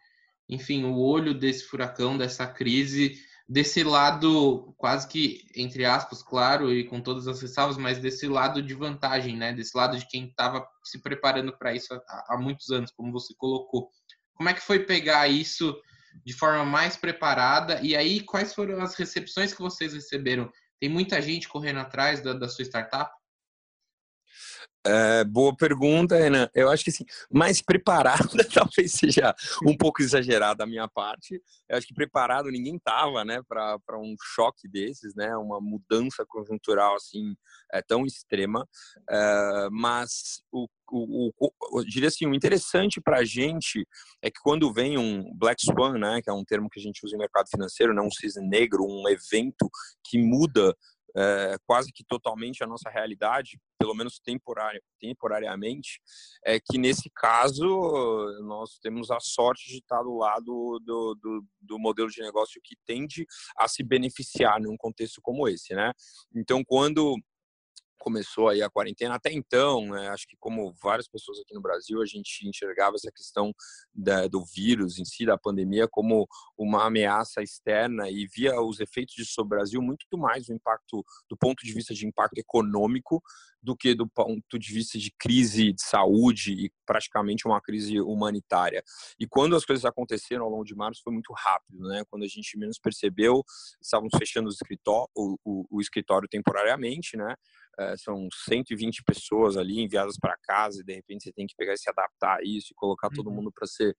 [0.48, 3.18] enfim, o olho desse furacão, dessa crise,
[3.50, 8.62] desse lado quase que, entre aspas, claro, e com todas as ressalvas, mas desse lado
[8.62, 9.52] de vantagem, né?
[9.52, 13.34] Desse lado de quem estava se preparando para isso há, há, muitos anos, como você
[13.36, 13.90] colocou.
[14.34, 15.76] Como é que foi pegar isso
[16.24, 17.80] de forma mais preparada?
[17.82, 20.48] E aí, quais foram as recepções que vocês receberam?
[20.78, 23.10] Tem muita gente correndo atrás da, da sua startup?
[24.86, 26.48] É, boa pergunta, Renan.
[26.54, 29.34] Eu acho que assim, mais preparada talvez seja
[29.66, 31.40] um pouco exagerada a minha parte.
[31.68, 36.94] Eu acho que preparado ninguém tava, né, para um choque desses, né, uma mudança conjuntural
[36.94, 37.34] assim
[37.72, 38.66] é, tão extrema.
[39.08, 43.86] É, mas o, o, o, diria assim, o interessante para a gente
[44.22, 47.04] é que quando vem um Black Swan, né, que é um termo que a gente
[47.04, 49.68] usa em mercado financeiro, não um cisne negro, um evento
[50.08, 50.74] que muda
[51.14, 56.02] é, quase que totalmente a nossa realidade, pelo menos temporário, temporariamente,
[56.44, 57.66] é que nesse caso
[58.42, 62.76] nós temos a sorte de estar do lado do, do, do, modelo de negócio que
[62.84, 65.92] tende a se beneficiar num contexto como esse, né?
[66.34, 67.16] Então, quando
[68.00, 69.14] começou aí a quarentena.
[69.14, 73.12] Até então, né, acho que como várias pessoas aqui no Brasil, a gente enxergava essa
[73.12, 73.54] questão
[73.94, 79.14] da, do vírus em si, da pandemia, como uma ameaça externa e via os efeitos
[79.14, 83.22] disso sobre o Brasil muito mais o impacto do ponto de vista de impacto econômico
[83.62, 88.82] do que do ponto de vista de crise de saúde e praticamente uma crise humanitária.
[89.18, 92.02] E quando as coisas aconteceram ao longo de março foi muito rápido, né?
[92.10, 93.44] Quando a gente menos percebeu,
[93.80, 97.34] estávamos fechando o escritório, o, o, o escritório temporariamente, né?
[97.78, 101.72] É, são 120 pessoas ali enviadas para casa e de repente você tem que pegar
[101.72, 103.36] e se adaptar a isso e colocar todo uhum.
[103.36, 103.96] mundo para ser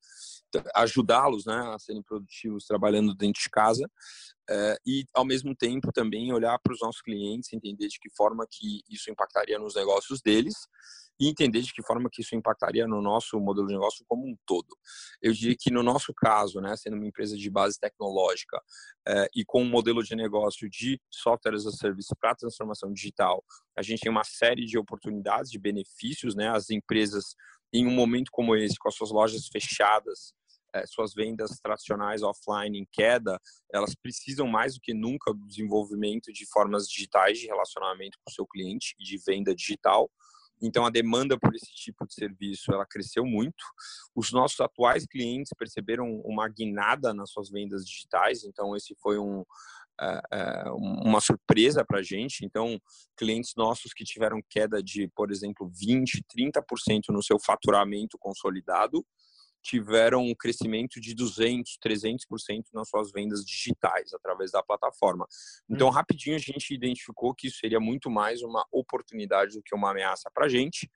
[0.76, 3.90] ajudá-los, né, a serem produtivos trabalhando dentro de casa
[4.52, 8.46] é, e ao mesmo tempo também olhar para os nossos clientes, entender de que forma
[8.50, 10.68] que isso impactaria nos negócios deles
[11.18, 14.36] e entender de que forma que isso impactaria no nosso modelo de negócio como um
[14.46, 14.76] todo.
[15.22, 18.62] Eu diria que no nosso caso, né, sendo uma empresa de base tecnológica
[19.08, 23.46] é, e com um modelo de negócio de software as a service para transformação digital,
[23.78, 27.36] a gente tem uma série de oportunidades, de benefícios, né, as empresas
[27.72, 30.34] em um momento como esse, com as suas lojas fechadas,
[30.74, 33.40] é, suas vendas tradicionais offline em queda,
[33.72, 38.34] elas precisam mais do que nunca do desenvolvimento de formas digitais de relacionamento com o
[38.34, 40.10] seu cliente e de venda digital.
[40.62, 43.66] Então a demanda por esse tipo de serviço ela cresceu muito.
[44.16, 48.44] Os nossos atuais clientes perceberam uma guinada nas suas vendas digitais.
[48.44, 52.46] Então esse foi um uh, uh, uma surpresa para a gente.
[52.46, 52.80] Então
[53.18, 59.04] clientes nossos que tiveram queda de, por exemplo, 20, 30% no seu faturamento consolidado
[59.62, 65.28] tiveram um crescimento de 200, 300% nas suas vendas digitais através da plataforma.
[65.70, 65.92] Então, hum.
[65.92, 70.30] rapidinho a gente identificou que isso seria muito mais uma oportunidade do que uma ameaça
[70.34, 70.90] para a gente.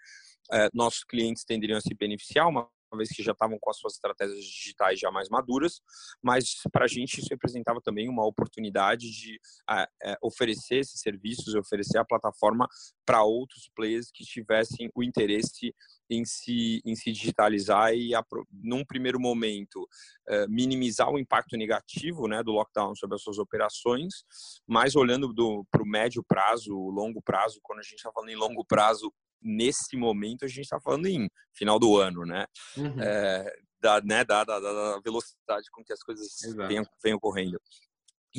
[0.51, 3.93] É, nossos clientes tenderiam a se beneficiar, uma vez que já estavam com as suas
[3.93, 5.81] estratégias digitais já mais maduras,
[6.21, 11.53] mas para a gente isso representava também uma oportunidade de é, é, oferecer esses serviços,
[11.55, 12.67] oferecer a plataforma
[13.05, 15.73] para outros players que tivessem o interesse
[16.09, 18.11] em se, em se digitalizar e,
[18.51, 19.87] num primeiro momento,
[20.27, 24.23] é, minimizar o impacto negativo né, do lockdown sobre as suas operações,
[24.67, 25.33] mas olhando
[25.71, 29.11] para o médio prazo, longo prazo, quando a gente está falando em longo prazo,
[29.45, 32.47] nesse momento a gente está falando em final do ano, né?
[32.75, 32.99] Uhum.
[32.99, 36.27] É, da, né, da, da, da, velocidade com que as coisas
[36.67, 37.61] vêm, vêm ocorrendo.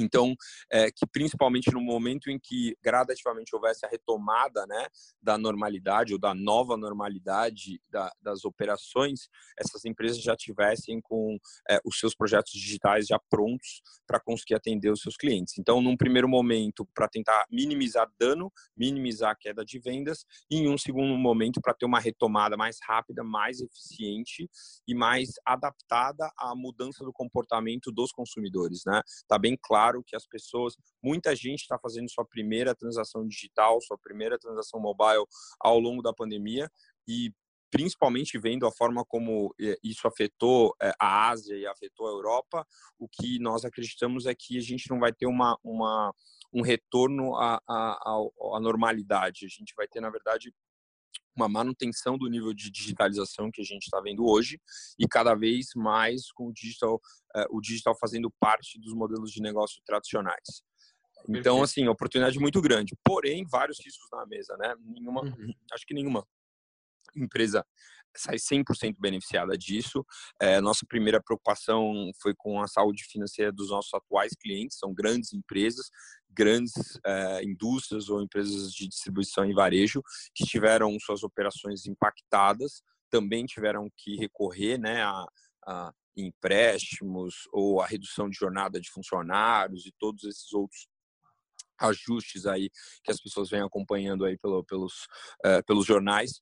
[0.03, 0.35] Então,
[0.71, 4.87] é, que principalmente no momento em que gradativamente houvesse a retomada né,
[5.23, 9.29] da normalidade ou da nova normalidade da, das operações,
[9.59, 14.91] essas empresas já tivessem com é, os seus projetos digitais já prontos para conseguir atender
[14.91, 15.59] os seus clientes.
[15.59, 20.69] Então, num primeiro momento, para tentar minimizar dano, minimizar a queda de vendas, e em
[20.69, 24.49] um segundo momento, para ter uma retomada mais rápida, mais eficiente
[24.87, 28.83] e mais adaptada à mudança do comportamento dos consumidores.
[28.87, 29.01] Né?
[29.29, 33.81] Tá bem claro claro que as pessoas, muita gente está fazendo sua primeira transação digital,
[33.81, 35.25] sua primeira transação mobile
[35.61, 36.71] ao longo da pandemia
[37.09, 37.33] e
[37.71, 42.67] principalmente vendo a forma como eh, isso afetou eh, a Ásia e afetou a Europa,
[42.99, 46.13] o que nós acreditamos é que a gente não vai ter uma, uma
[46.53, 47.99] um retorno à, à,
[48.55, 49.45] à normalidade.
[49.45, 50.55] A gente vai ter, na verdade,
[51.37, 54.61] uma manutenção do nível de digitalização que a gente está vendo hoje
[54.99, 59.41] e cada vez mais com o digital, uh, o digital fazendo parte dos modelos de
[59.41, 60.63] negócio tradicionais.
[61.29, 62.97] Então, assim, oportunidade muito grande.
[63.05, 64.75] Porém, vários riscos na mesa, né?
[64.81, 65.53] Nenhuma, uhum.
[65.73, 66.25] acho que nenhuma
[67.17, 67.67] empresa
[68.17, 70.05] sai 100% beneficiada disso.
[70.41, 75.33] É, nossa primeira preocupação foi com a saúde financeira dos nossos atuais clientes, são grandes
[75.33, 75.91] empresas,
[76.31, 76.73] grandes
[77.05, 80.03] é, indústrias ou empresas de distribuição e varejo
[80.35, 85.27] que tiveram suas operações impactadas, também tiveram que recorrer né, a,
[85.67, 90.89] a empréstimos ou a redução de jornada de funcionários e todos esses outros
[91.79, 92.71] ajustes aí
[93.05, 95.07] que as pessoas vêm acompanhando aí pelo, pelos,
[95.45, 96.41] uh, pelos jornais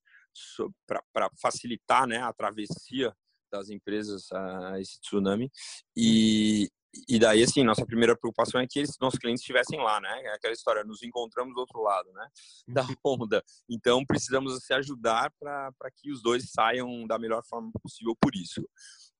[0.86, 3.14] para facilitar né, a travessia
[3.50, 5.50] das empresas a esse tsunami.
[5.96, 6.68] E,
[7.08, 10.22] e daí, assim, nossa primeira preocupação é que eles, nossos clientes estivessem lá, né?
[10.24, 12.28] É aquela história, nos encontramos do outro lado, né?
[12.68, 13.22] Da uhum.
[13.22, 13.42] onda.
[13.68, 18.66] Então, precisamos se ajudar para que os dois saiam da melhor forma possível por isso.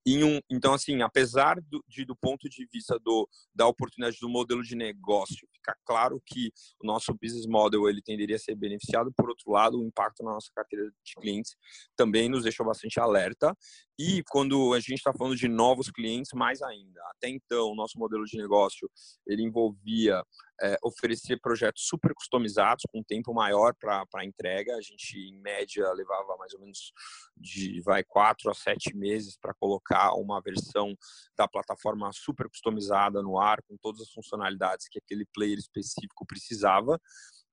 [0.06, 4.62] Um, então, assim, apesar do, de, do ponto de vista do, da oportunidade do modelo
[4.62, 9.30] de negócio, ficar claro que o nosso business model ele tenderia a ser beneficiado, por
[9.30, 11.56] outro lado, o impacto na nossa carteira de clientes
[11.96, 13.56] também nos deixou bastante alerta.
[13.98, 17.00] E quando a gente está falando de novos clientes, mais ainda.
[17.16, 18.90] Até então, o nosso modelo de negócio
[19.26, 20.22] ele envolvia
[20.60, 24.76] é, oferecer projetos super customizados, com tempo maior para entrega.
[24.76, 26.92] A gente, em média, levava mais ou menos
[27.36, 30.96] de vai quatro a sete meses para colocar uma versão
[31.36, 37.00] da plataforma super customizada no ar, com todas as funcionalidades que aquele player específico precisava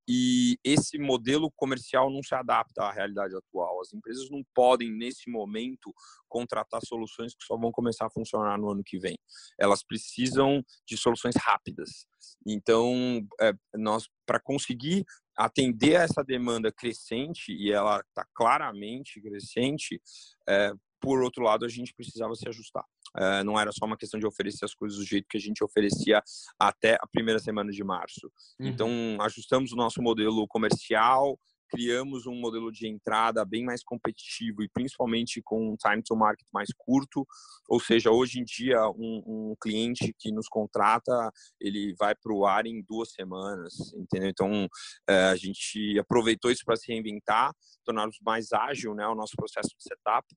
[0.07, 3.81] e esse modelo comercial não se adapta à realidade atual.
[3.81, 5.93] As empresas não podem, nesse momento,
[6.27, 9.17] contratar soluções que só vão começar a funcionar no ano que vem.
[9.59, 12.05] Elas precisam de soluções rápidas.
[12.45, 15.05] Então, é, nós, para conseguir
[15.37, 20.01] atender a essa demanda crescente, e ela está claramente crescente,
[20.47, 22.85] é, por outro lado, a gente precisava se ajustar.
[23.17, 25.63] Uh, não era só uma questão de oferecer as coisas do jeito que a gente
[25.63, 26.21] oferecia
[26.59, 28.31] até a primeira semana de março.
[28.59, 28.67] Uhum.
[28.67, 28.89] Então,
[29.21, 31.37] ajustamos o nosso modelo comercial,
[31.71, 36.45] criamos um modelo de entrada bem mais competitivo e principalmente com um time to market
[36.53, 37.25] mais curto.
[37.69, 42.45] Ou seja, hoje em dia, um, um cliente que nos contrata, ele vai para o
[42.45, 44.29] ar em duas semanas, entendeu?
[44.29, 44.67] Então,
[45.07, 47.53] é, a gente aproveitou isso para se reinventar,
[47.85, 50.27] tornar mais ágil né, o nosso processo de setup.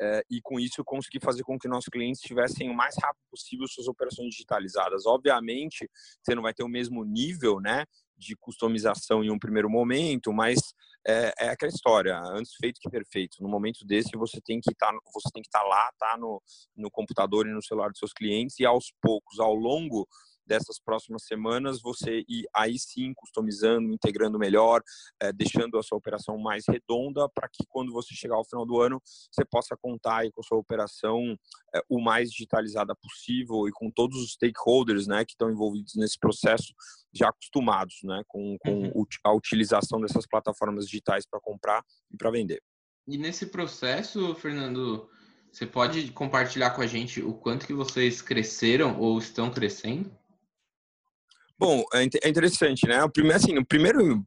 [0.00, 3.66] É, e com isso conseguir fazer com que nossos clientes tivessem o mais rápido possível
[3.68, 5.06] suas operações digitalizadas.
[5.06, 5.88] Obviamente,
[6.20, 7.84] você não vai ter o mesmo nível, né,
[8.16, 10.58] de customização em um primeiro momento, mas
[11.06, 13.36] é, é, aquela história, antes feito que perfeito.
[13.40, 16.16] No momento desse, você tem que estar, tá, você tem que estar tá lá, tá
[16.18, 16.42] no,
[16.76, 20.08] no computador e no celular dos seus clientes e aos poucos, ao longo
[20.46, 24.82] dessas próximas semanas, você ir aí sim customizando, integrando melhor,
[25.20, 28.80] é, deixando a sua operação mais redonda para que quando você chegar ao final do
[28.80, 31.36] ano, você possa contar com a sua operação
[31.74, 36.18] é, o mais digitalizada possível e com todos os stakeholders né, que estão envolvidos nesse
[36.18, 36.74] processo
[37.12, 39.04] já acostumados né, com, com uhum.
[39.22, 42.60] a utilização dessas plataformas digitais para comprar e para vender.
[43.06, 45.08] E nesse processo, Fernando,
[45.52, 50.10] você pode compartilhar com a gente o quanto que vocês cresceram ou estão crescendo?
[51.58, 53.02] Bom, é, é interessante, né?
[53.04, 54.26] O primeiro, assim, o primeiro,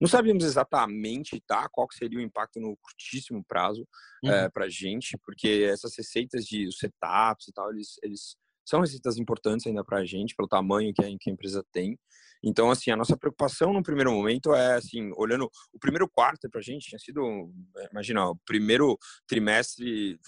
[0.00, 3.86] não sabíamos exatamente, tá, qual seria o impacto no curtíssimo prazo
[4.22, 4.30] uhum.
[4.30, 9.66] é, para gente, porque essas receitas de setups e tal, eles, eles são receitas importantes
[9.66, 11.98] ainda para a gente, pelo tamanho que a, que a empresa tem.
[12.44, 16.60] Então, assim, a nossa preocupação no primeiro momento é, assim, olhando o primeiro quarto para
[16.60, 17.50] a gente tinha sido,
[17.90, 20.18] imagina, o primeiro trimestre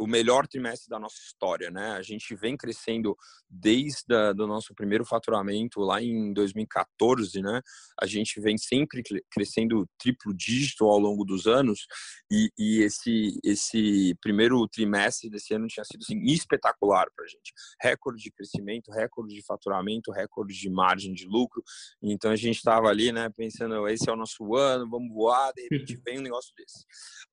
[0.00, 1.92] o melhor trimestre da nossa história, né?
[1.92, 3.16] A gente vem crescendo
[3.48, 7.60] desde o nosso primeiro faturamento lá em 2014, né?
[8.00, 11.86] A gente vem sempre crescendo triplo dígito ao longo dos anos
[12.30, 17.52] e, e esse esse primeiro trimestre desse ano tinha sido assim, espetacular para a gente.
[17.80, 21.62] Recorde de crescimento, recorde de faturamento, recorde de margem de lucro.
[22.02, 23.28] Então a gente estava ali, né?
[23.36, 25.52] Pensando, esse é o nosso ano, vamos voar.
[25.52, 26.86] De repente vem um negócio desse.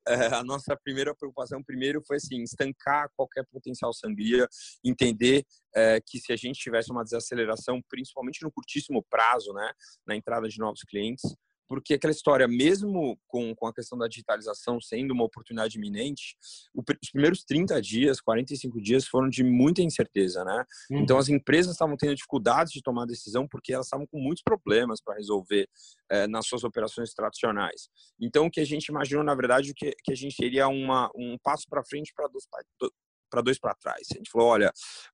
[0.08, 4.48] É, a nossa primeira preocupação primeiro foi assim estancar qualquer potencial sangria,
[4.84, 9.72] entender é, que se a gente tivesse uma desaceleração, principalmente no curtíssimo prazo, né,
[10.06, 11.36] na entrada de novos clientes,
[11.68, 16.38] porque aquela história, mesmo com, com a questão da digitalização sendo uma oportunidade iminente,
[16.74, 20.64] o, os primeiros 30 dias, 45 dias foram de muita incerteza, né?
[20.90, 21.00] Uhum.
[21.00, 25.02] Então as empresas estavam tendo dificuldades de tomar decisão porque elas estavam com muitos problemas
[25.02, 25.68] para resolver
[26.10, 27.90] é, nas suas operações tradicionais.
[28.20, 31.38] Então o que a gente imaginou, na verdade, que, que a gente teria uma, um
[31.44, 32.28] passo para frente para
[33.30, 34.08] para dois para trás.
[34.12, 34.72] A gente falou, olha,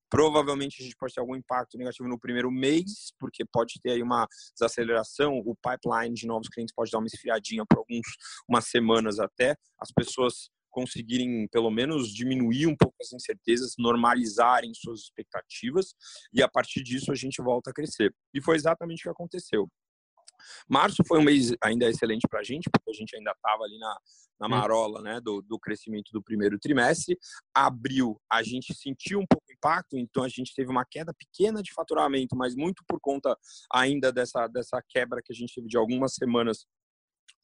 [0.10, 4.04] provavelmente a gente pode ter algum impacto negativo no primeiro mês, porque pode ter aí
[4.04, 8.08] uma desaceleração, o pipeline de novos clientes pode dar uma esfriadinha por alguns
[8.47, 15.02] umas semanas até as pessoas conseguirem pelo menos diminuir um pouco as incertezas, normalizarem suas
[15.02, 15.93] expectativas
[16.34, 18.13] e a partir disso a gente volta a crescer.
[18.34, 19.69] E foi exatamente o que aconteceu.
[20.70, 23.78] Março foi um mês ainda excelente para a gente, porque a gente ainda estava ali
[23.78, 23.98] na,
[24.39, 27.18] na marola né, do, do crescimento do primeiro trimestre.
[27.54, 31.62] Abril, a gente sentiu um pouco de impacto, então a gente teve uma queda pequena
[31.62, 33.38] de faturamento, mas muito por conta
[33.72, 36.66] ainda dessa, dessa quebra que a gente teve de algumas semanas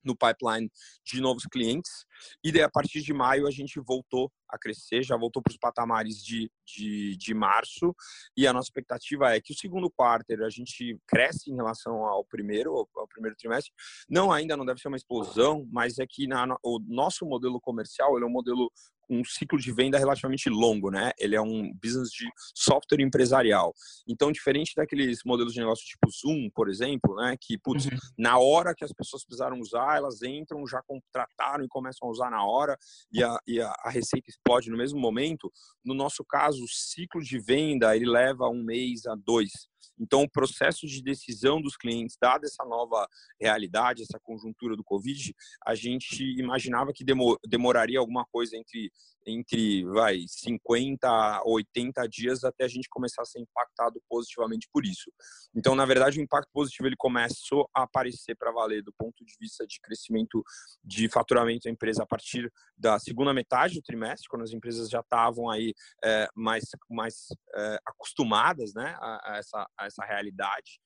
[0.03, 0.69] no pipeline
[1.05, 2.05] de novos clientes.
[2.43, 5.57] E daí, a partir de maio, a gente voltou a crescer, já voltou para os
[5.57, 7.95] patamares de, de, de, março.
[8.35, 12.25] E a nossa expectativa é que o segundo quarto a gente cresce em relação ao
[12.25, 13.71] primeiro, ao primeiro trimestre.
[14.09, 18.15] Não, ainda não deve ser uma explosão, mas é que na, o nosso modelo comercial
[18.15, 18.71] ele é um modelo
[19.09, 21.11] um ciclo de venda relativamente longo, né?
[21.17, 23.73] Ele é um business de software empresarial.
[24.07, 27.35] Então, diferente daqueles modelos de negócio tipo Zoom, por exemplo, né?
[27.39, 27.97] Que, putz, uhum.
[28.17, 32.29] na hora que as pessoas precisaram usar, elas entram, já contrataram e começam a usar
[32.29, 32.77] na hora
[33.11, 35.51] e a, e a, a receita explode no mesmo momento.
[35.83, 39.51] No nosso caso, o ciclo de venda, ele leva um mês a dois.
[39.99, 43.07] Então, o processo de decisão dos clientes, dada essa nova
[43.39, 47.03] realidade, essa conjuntura do Covid, a gente imaginava que
[47.47, 48.91] demoraria alguma coisa entre,
[49.25, 54.85] entre vai, 50 a 80 dias até a gente começar a ser impactado positivamente por
[54.85, 55.11] isso.
[55.55, 59.35] Então, na verdade, o impacto positivo ele começou a aparecer para valer do ponto de
[59.39, 60.43] vista de crescimento
[60.83, 64.99] de faturamento da empresa a partir da segunda metade do trimestre, quando as empresas já
[64.99, 65.73] estavam aí
[66.03, 70.79] é, mais, mais é, acostumadas né, a, a essa, a essa realidade.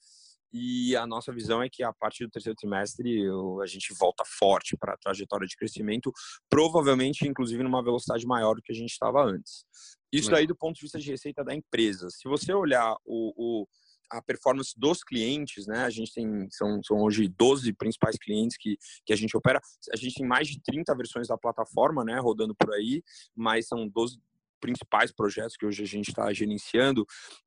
[0.51, 3.23] E a nossa visão é que a partir do terceiro trimestre
[3.61, 6.11] a gente volta forte para a trajetória de crescimento,
[6.47, 9.65] provavelmente, inclusive, numa velocidade maior do que a gente estava antes.
[10.11, 12.07] Isso daí do ponto de vista de receita da empresa.
[12.11, 13.67] Se você olhar o, o
[14.11, 15.85] a performance dos clientes, né?
[15.85, 19.59] A gente tem, são, são hoje 12 principais clientes que, que a gente opera.
[19.91, 22.19] A gente tem mais de 30 versões da plataforma, né?
[22.19, 23.03] Rodando por aí,
[23.35, 24.19] mas são 12
[24.61, 27.05] principais projetos que hoje a gente está gerenciando.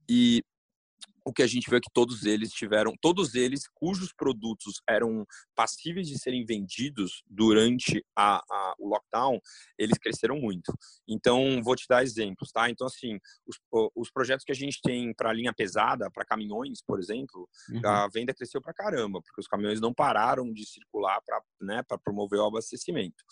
[0.08, 0.42] E
[1.26, 5.26] o que a gente viu é que todos eles tiveram, todos eles cujos produtos eram
[5.56, 9.40] passíveis de serem vendidos durante a, a, o lockdown,
[9.76, 10.72] eles cresceram muito.
[11.08, 12.70] Então, vou te dar exemplos, tá?
[12.70, 13.56] Então, assim, os,
[13.96, 17.80] os projetos que a gente tem para linha pesada, para caminhões, por exemplo, uhum.
[17.84, 22.38] a venda cresceu para caramba, porque os caminhões não pararam de circular para né, promover
[22.38, 23.24] o abastecimento.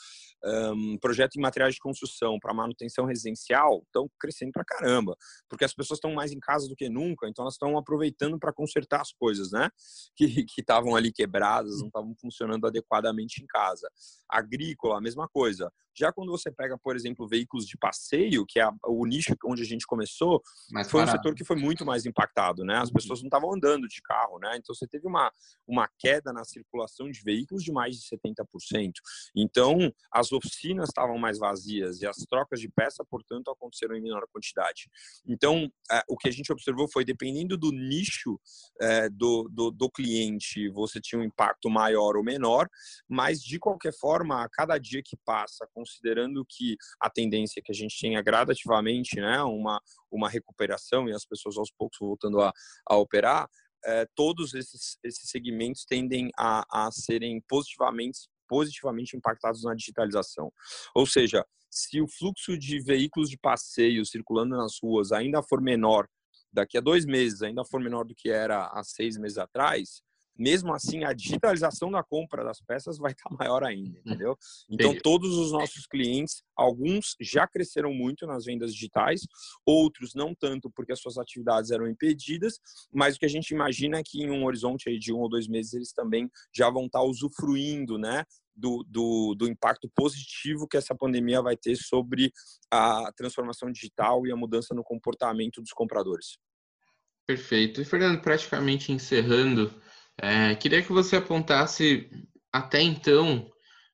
[0.44, 5.16] Um, projeto em materiais de construção para manutenção residencial estão crescendo para caramba,
[5.48, 8.52] porque as pessoas estão mais em casa do que nunca, então elas estão aproveitando para
[8.52, 9.70] consertar as coisas, né?
[10.16, 13.88] Que estavam ali quebradas, não estavam funcionando adequadamente em casa.
[14.28, 15.70] Agrícola, a mesma coisa.
[15.96, 19.66] Já quando você pega, por exemplo, veículos de passeio, que é o nicho onde a
[19.66, 21.18] gente começou, mais foi parado.
[21.18, 22.76] um setor que foi muito mais impactado, né?
[22.76, 22.94] As uhum.
[22.94, 24.56] pessoas não estavam andando de carro, né?
[24.56, 25.32] Então você teve uma,
[25.66, 28.92] uma queda na circulação de veículos de mais de 70%.
[29.36, 34.24] Então as oficinas estavam mais vazias e as trocas de peça, portanto, aconteceram em menor
[34.32, 34.90] quantidade.
[35.26, 38.40] Então é, o que a gente observou foi, dependendo do nicho
[38.80, 42.68] é, do, do, do cliente, você tinha um impacto maior ou menor,
[43.08, 47.74] mas de qualquer forma, a cada dia que passa, considerando que a tendência que a
[47.74, 49.80] gente tenha gradativamente né, uma,
[50.10, 52.52] uma recuperação e as pessoas aos poucos voltando a,
[52.88, 53.48] a operar,
[53.84, 60.52] é, todos esses, esses segmentos tendem a, a serem positivamente positivamente impactados na digitalização.
[60.94, 66.06] Ou seja, se o fluxo de veículos de passeio circulando nas ruas ainda for menor
[66.52, 70.02] daqui a dois meses ainda for menor do que era há seis meses atrás,
[70.36, 74.02] mesmo assim a digitalização da compra das peças vai estar maior ainda, uhum.
[74.06, 74.38] entendeu?
[74.70, 79.22] Então todos os nossos clientes, alguns já cresceram muito nas vendas digitais,
[79.64, 82.58] outros não tanto porque as suas atividades eram impedidas,
[82.92, 85.46] mas o que a gente imagina é que em um horizonte de um ou dois
[85.48, 88.24] meses eles também já vão estar usufruindo, né,
[88.56, 92.32] do, do, do, impacto positivo que essa pandemia vai ter sobre
[92.70, 96.38] a transformação digital e a mudança no comportamento dos compradores.
[97.26, 97.80] Perfeito.
[97.80, 99.74] E Fernando, praticamente encerrando,
[100.20, 102.08] é, queria que você apontasse
[102.52, 103.50] até então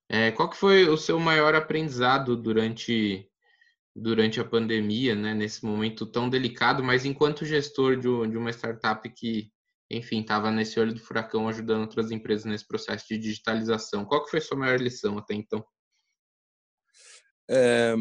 [0.08, 3.26] é, qual que foi o seu maior aprendizado durante
[3.94, 9.08] durante a pandemia, né, nesse momento tão delicado, mas enquanto gestor de, de uma startup
[9.10, 9.50] que
[9.90, 14.04] enfim, estava nesse olho do furacão ajudando outras empresas nesse processo de digitalização.
[14.04, 15.64] Qual que foi a sua maior lição até então?
[17.50, 17.96] É,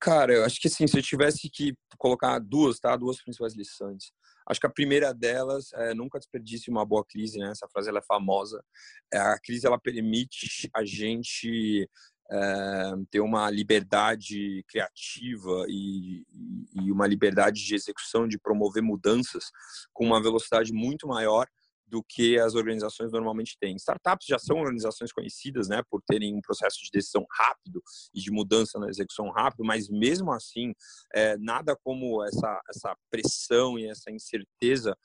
[0.00, 2.96] cara, eu acho que assim, se eu tivesse que colocar duas, tá?
[2.96, 4.12] Duas principais lições.
[4.46, 7.50] Acho que a primeira delas é nunca desperdice uma boa crise, né?
[7.50, 8.62] Essa frase ela é famosa.
[9.12, 11.88] É, a crise ela permite a gente
[12.30, 16.24] é, ter uma liberdade criativa e,
[16.74, 19.50] e, uma liberdade de execução, de promover mudanças
[19.92, 21.46] com uma velocidade muito maior
[21.86, 23.76] do que as organizações normalmente têm.
[23.76, 27.82] Startups já são organizações conhecidas, né, por terem um processo de decisão rápido
[28.14, 30.72] e de mudança na execução rápido, mas mesmo assim,
[31.12, 34.96] é, nada como essa, essa pressão e essa incerteza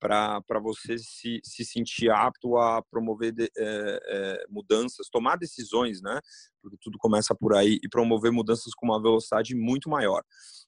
[0.00, 6.18] para você se, se sentir apto a promover de, é, é, mudanças, tomar decisões, né?
[6.62, 10.22] Porque tudo começa por aí e promover mudanças com uma velocidade muito maior.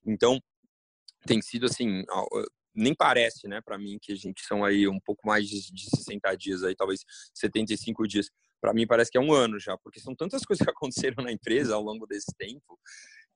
[0.07, 0.39] Então,
[1.27, 2.05] tem sido assim,
[2.75, 5.91] nem parece, né, para mim que a gente são aí um pouco mais de, de
[5.97, 7.05] 60 dias aí, talvez
[7.35, 8.31] 75 dias.
[8.61, 11.33] Para mim parece que é um ano já, porque são tantas coisas que aconteceram na
[11.33, 12.79] empresa ao longo desse tempo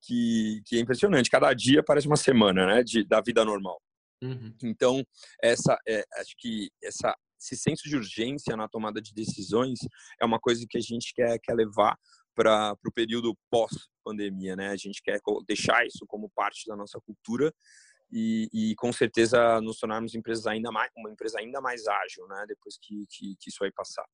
[0.02, 1.30] que, que é impressionante.
[1.30, 3.80] Cada dia parece uma semana, né, de, da vida normal.
[4.22, 4.54] Uhum.
[4.62, 5.04] Então,
[5.42, 9.80] essa, é, acho que essa, esse senso de urgência na tomada de decisões
[10.20, 11.96] é uma coisa que a gente quer, quer levar
[12.34, 14.68] para o período pós-pandemia, né?
[14.68, 17.52] A gente quer deixar isso como parte da nossa cultura
[18.10, 22.44] e, e, com certeza nos tornarmos empresas ainda mais uma empresa ainda mais ágil, né?
[22.46, 24.04] Depois que, que, que isso vai passar.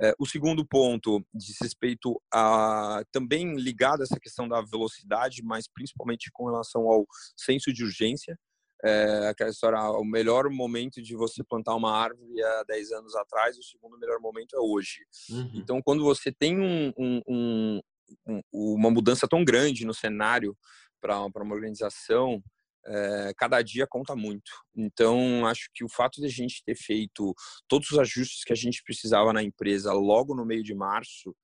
[0.00, 5.66] É, o segundo ponto diz respeito a também ligado a essa questão da velocidade, mas
[5.68, 7.06] principalmente com relação ao
[7.36, 8.38] senso de urgência.
[8.86, 13.56] É, aquela história, o melhor momento de você plantar uma árvore há 10 anos atrás,
[13.58, 15.06] o segundo melhor momento é hoje.
[15.30, 15.52] Uhum.
[15.54, 17.80] Então, quando você tem um, um,
[18.26, 20.54] um, uma mudança tão grande no cenário
[21.00, 22.42] para uma organização,
[22.86, 24.50] é, cada dia conta muito.
[24.76, 27.34] Então, acho que o fato de a gente ter feito
[27.68, 31.34] todos os ajustes que a gente precisava na empresa logo no meio de março,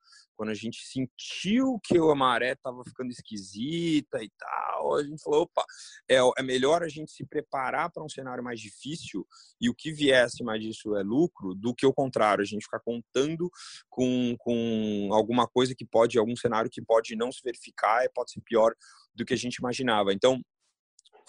[0.41, 5.43] quando a gente sentiu que a maré estava ficando esquisita e tal, a gente falou,
[5.43, 5.62] opa,
[6.09, 9.26] é, é melhor a gente se preparar para um cenário mais difícil
[9.61, 12.80] e o que viesse mais disso é lucro, do que o contrário, a gente ficar
[12.80, 13.51] contando
[13.91, 18.32] com, com alguma coisa que pode, algum cenário que pode não se verificar e pode
[18.32, 18.74] ser pior
[19.14, 20.11] do que a gente imaginava.
[20.14, 20.41] Então,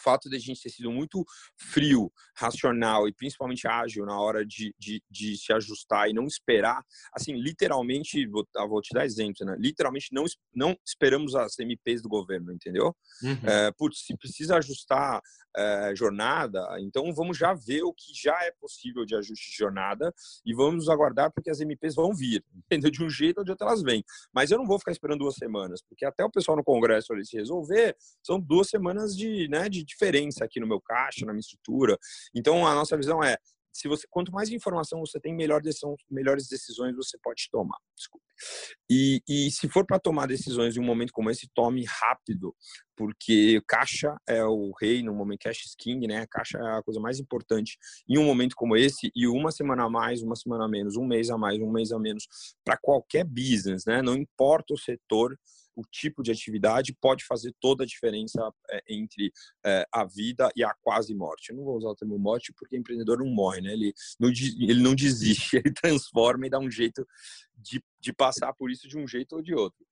[0.02, 1.24] fato de a gente ter sido muito
[1.58, 6.84] frio, racional e principalmente ágil na hora de, de, de se ajustar e não esperar,
[7.14, 9.56] assim, literalmente, vou, ah, vou te dar exemplo, né?
[9.60, 12.96] Literalmente não, não esperamos as MPs do governo, entendeu?
[13.24, 13.50] Uhum.
[13.50, 15.22] É, putz, se precisa ajustar
[15.56, 20.14] é, jornada, então vamos já ver o que já é possível de ajuste de jornada
[20.46, 22.90] e vamos aguardar porque as MPs vão vir, entendeu?
[22.90, 24.04] De um jeito ou de outro elas vêm.
[24.34, 27.26] Mas eu não vou ficar esperando duas semanas, porque até o pessoal no Congresso ali
[27.26, 31.42] se resolver, são duas semanas de, né, de diferença aqui no meu caixa, na minha
[31.42, 31.98] estrutura.
[32.36, 33.38] Então, a nossa visão é,
[33.74, 37.78] se você quanto mais informação você tem, melhor decisão, melhores decisões você pode tomar.
[37.96, 38.26] Desculpe.
[38.90, 42.56] E, e se for para tomar decisões em um momento como esse, tome rápido,
[42.96, 46.26] porque caixa é o rei no momento cash is king, né?
[46.30, 47.78] Caixa é a coisa mais importante
[48.10, 51.06] em um momento como esse e uma semana a mais, uma semana a menos, um
[51.06, 52.28] mês a mais, um mês a menos
[52.66, 54.02] para qualquer business, né?
[54.02, 55.38] Não importa o setor,
[55.76, 59.32] o tipo de atividade pode fazer toda a diferença é, entre
[59.66, 61.50] é, a vida e a quase morte.
[61.50, 63.74] Eu não vou usar o termo morte porque empreendedor não morre, né?
[63.74, 67.06] Ele não, ele não desiste, ele transforma e dá um jeito
[67.56, 69.86] de, de passar por isso de um jeito ou de outro.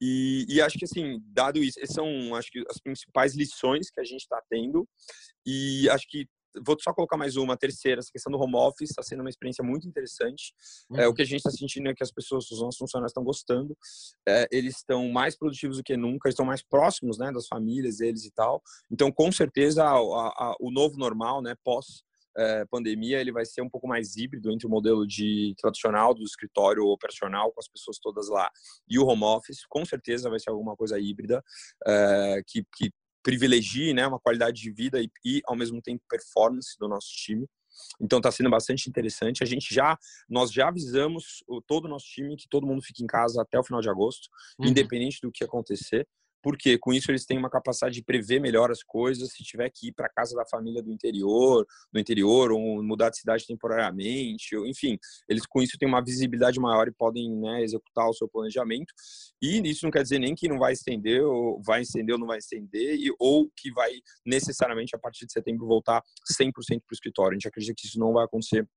[0.00, 4.00] E, e, acho que assim, dado isso, essas são acho que as principais lições que
[4.00, 4.86] a gente está tendo.
[5.46, 6.28] E acho que
[6.64, 9.64] vou só colocar mais uma, terceira, essa questão do home office está sendo uma experiência
[9.64, 10.52] muito interessante.
[10.90, 11.00] Uhum.
[11.00, 13.24] É, o que a gente está sentindo é que as pessoas, os nossos funcionários estão
[13.24, 13.76] gostando,
[14.26, 18.24] é, eles estão mais produtivos do que nunca, estão mais próximos, né, das famílias deles
[18.24, 18.62] e tal.
[18.90, 22.04] Então, com certeza, a, a, o novo normal, né, pós
[22.36, 26.24] é, pandemia, ele vai ser um pouco mais híbrido entre o modelo de tradicional do
[26.24, 28.50] escritório operacional com as pessoas todas lá
[28.88, 29.64] e o home office.
[29.68, 31.42] Com certeza vai ser alguma coisa híbrida
[31.86, 32.92] é, que, que
[33.24, 37.48] privilegie né, uma qualidade de vida e, e, ao mesmo tempo, performance do nosso time.
[38.00, 39.42] Então está sendo bastante interessante.
[39.42, 39.98] A gente já,
[40.28, 43.58] nós já avisamos o, todo o nosso time que todo mundo fique em casa até
[43.58, 44.66] o final de agosto, uhum.
[44.66, 46.06] independente do que acontecer
[46.44, 49.88] porque com isso eles têm uma capacidade de prever melhor as coisas, se tiver que
[49.88, 54.98] ir para casa da família do interior, do interior, ou mudar de cidade temporariamente, enfim,
[55.26, 58.92] eles com isso têm uma visibilidade maior e podem né, executar o seu planejamento.
[59.40, 62.26] E isso não quer dizer nem que não vai estender, ou vai estender ou não
[62.26, 63.92] vai estender, e, ou que vai
[64.26, 67.30] necessariamente a partir de setembro voltar 100% para o escritório.
[67.30, 68.68] A gente acredita que isso não vai acontecer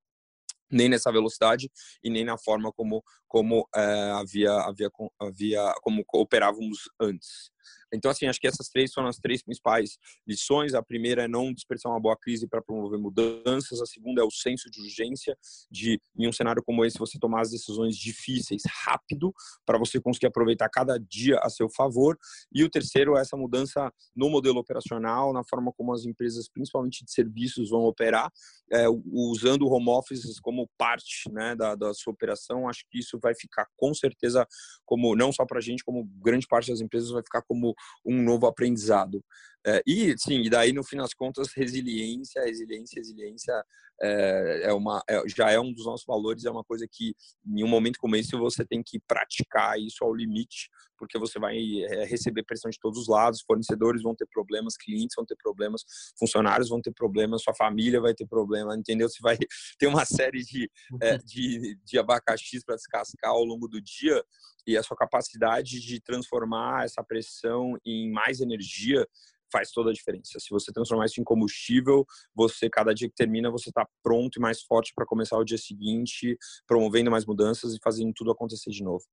[0.71, 1.69] nem nessa velocidade
[2.01, 4.89] e nem na forma como como é, havia havia
[5.19, 7.51] havia como operávamos antes
[7.93, 9.97] então, assim, acho que essas três são as três principais
[10.27, 10.73] lições.
[10.73, 13.81] A primeira é não desperdiçar uma boa crise para promover mudanças.
[13.81, 15.37] A segunda é o senso de urgência
[15.71, 19.33] de, em um cenário como esse, você tomar as decisões difíceis rápido
[19.65, 22.17] para você conseguir aproveitar cada dia a seu favor.
[22.53, 27.05] E o terceiro é essa mudança no modelo operacional, na forma como as empresas, principalmente
[27.05, 28.31] de serviços, vão operar,
[28.71, 32.67] é, usando o home office como parte né, da, da sua operação.
[32.67, 34.45] Acho que isso vai ficar com certeza
[34.85, 37.56] como, não só para a gente, como grande parte das empresas vai ficar como
[38.05, 39.23] um novo aprendizado.
[39.65, 43.65] É, e, sim, e daí, no fim das contas, resiliência, resiliência, resiliência
[44.01, 47.13] é, é uma, é, já é um dos nossos valores, é uma coisa que,
[47.45, 51.57] em um momento como esse, você tem que praticar isso ao limite, porque você vai
[51.83, 55.83] é, receber pressão de todos os lados, fornecedores vão ter problemas, clientes vão ter problemas,
[56.17, 59.09] funcionários vão ter problemas, sua família vai ter problema, entendeu?
[59.09, 59.37] Você vai
[59.77, 61.19] ter uma série de, é, uhum.
[61.25, 64.23] de, de abacaxis para descascar ao longo do dia,
[64.67, 67.46] e a sua capacidade de transformar essa pressão
[67.85, 69.07] em mais energia
[69.51, 70.39] faz toda a diferença.
[70.39, 74.41] Se você transformar isso em combustível, você cada dia que termina você está pronto e
[74.41, 78.83] mais forte para começar o dia seguinte, promovendo mais mudanças e fazendo tudo acontecer de
[78.83, 79.05] novo.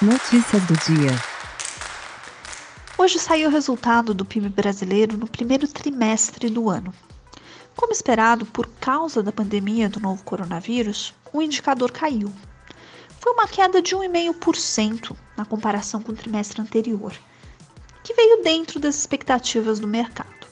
[0.00, 1.10] Notícias do dia.
[2.98, 6.94] Hoje saiu o resultado do PIB brasileiro no primeiro trimestre do ano.
[7.74, 12.32] Como esperado, por causa da pandemia do novo coronavírus, o indicador caiu
[13.26, 17.12] foi uma queda de 1,5% na comparação com o trimestre anterior,
[18.02, 20.46] que veio dentro das expectativas do mercado.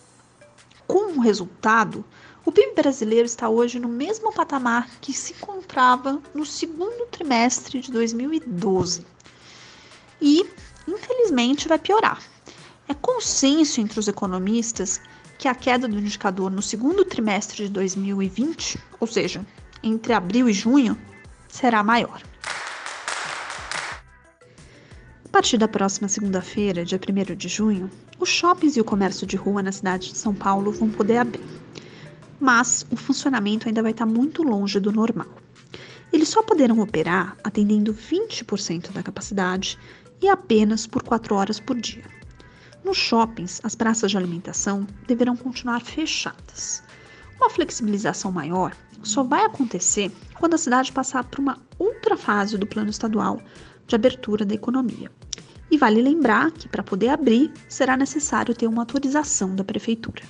[0.87, 2.05] Com o resultado,
[2.45, 7.91] o PIB brasileiro está hoje no mesmo patamar que se encontrava no segundo trimestre de
[7.91, 9.07] 2012.
[10.21, 10.45] E,
[10.87, 12.23] infelizmente, vai piorar.
[12.87, 15.01] É consenso entre os economistas
[15.39, 19.45] que a queda do indicador no segundo trimestre de 2020, ou seja,
[19.83, 20.99] entre abril e junho,
[21.49, 22.23] será maior.
[25.35, 29.65] Partir da próxima segunda-feira, dia 1 de junho, os shoppings e o comércio de rua
[29.65, 31.43] na cidade de São Paulo vão poder abrir.
[32.39, 35.27] Mas o funcionamento ainda vai estar muito longe do normal.
[36.13, 39.77] Eles só poderão operar atendendo 20% da capacidade
[40.23, 42.05] e apenas por 4 horas por dia.
[42.85, 46.81] Nos shoppings, as praças de alimentação deverão continuar fechadas.
[47.39, 48.73] Uma flexibilização maior
[49.03, 53.41] só vai acontecer quando a cidade passar por uma outra fase do plano estadual
[53.87, 55.11] de abertura da economia.
[55.71, 60.23] E vale lembrar que para poder abrir será necessário ter uma autorização da prefeitura.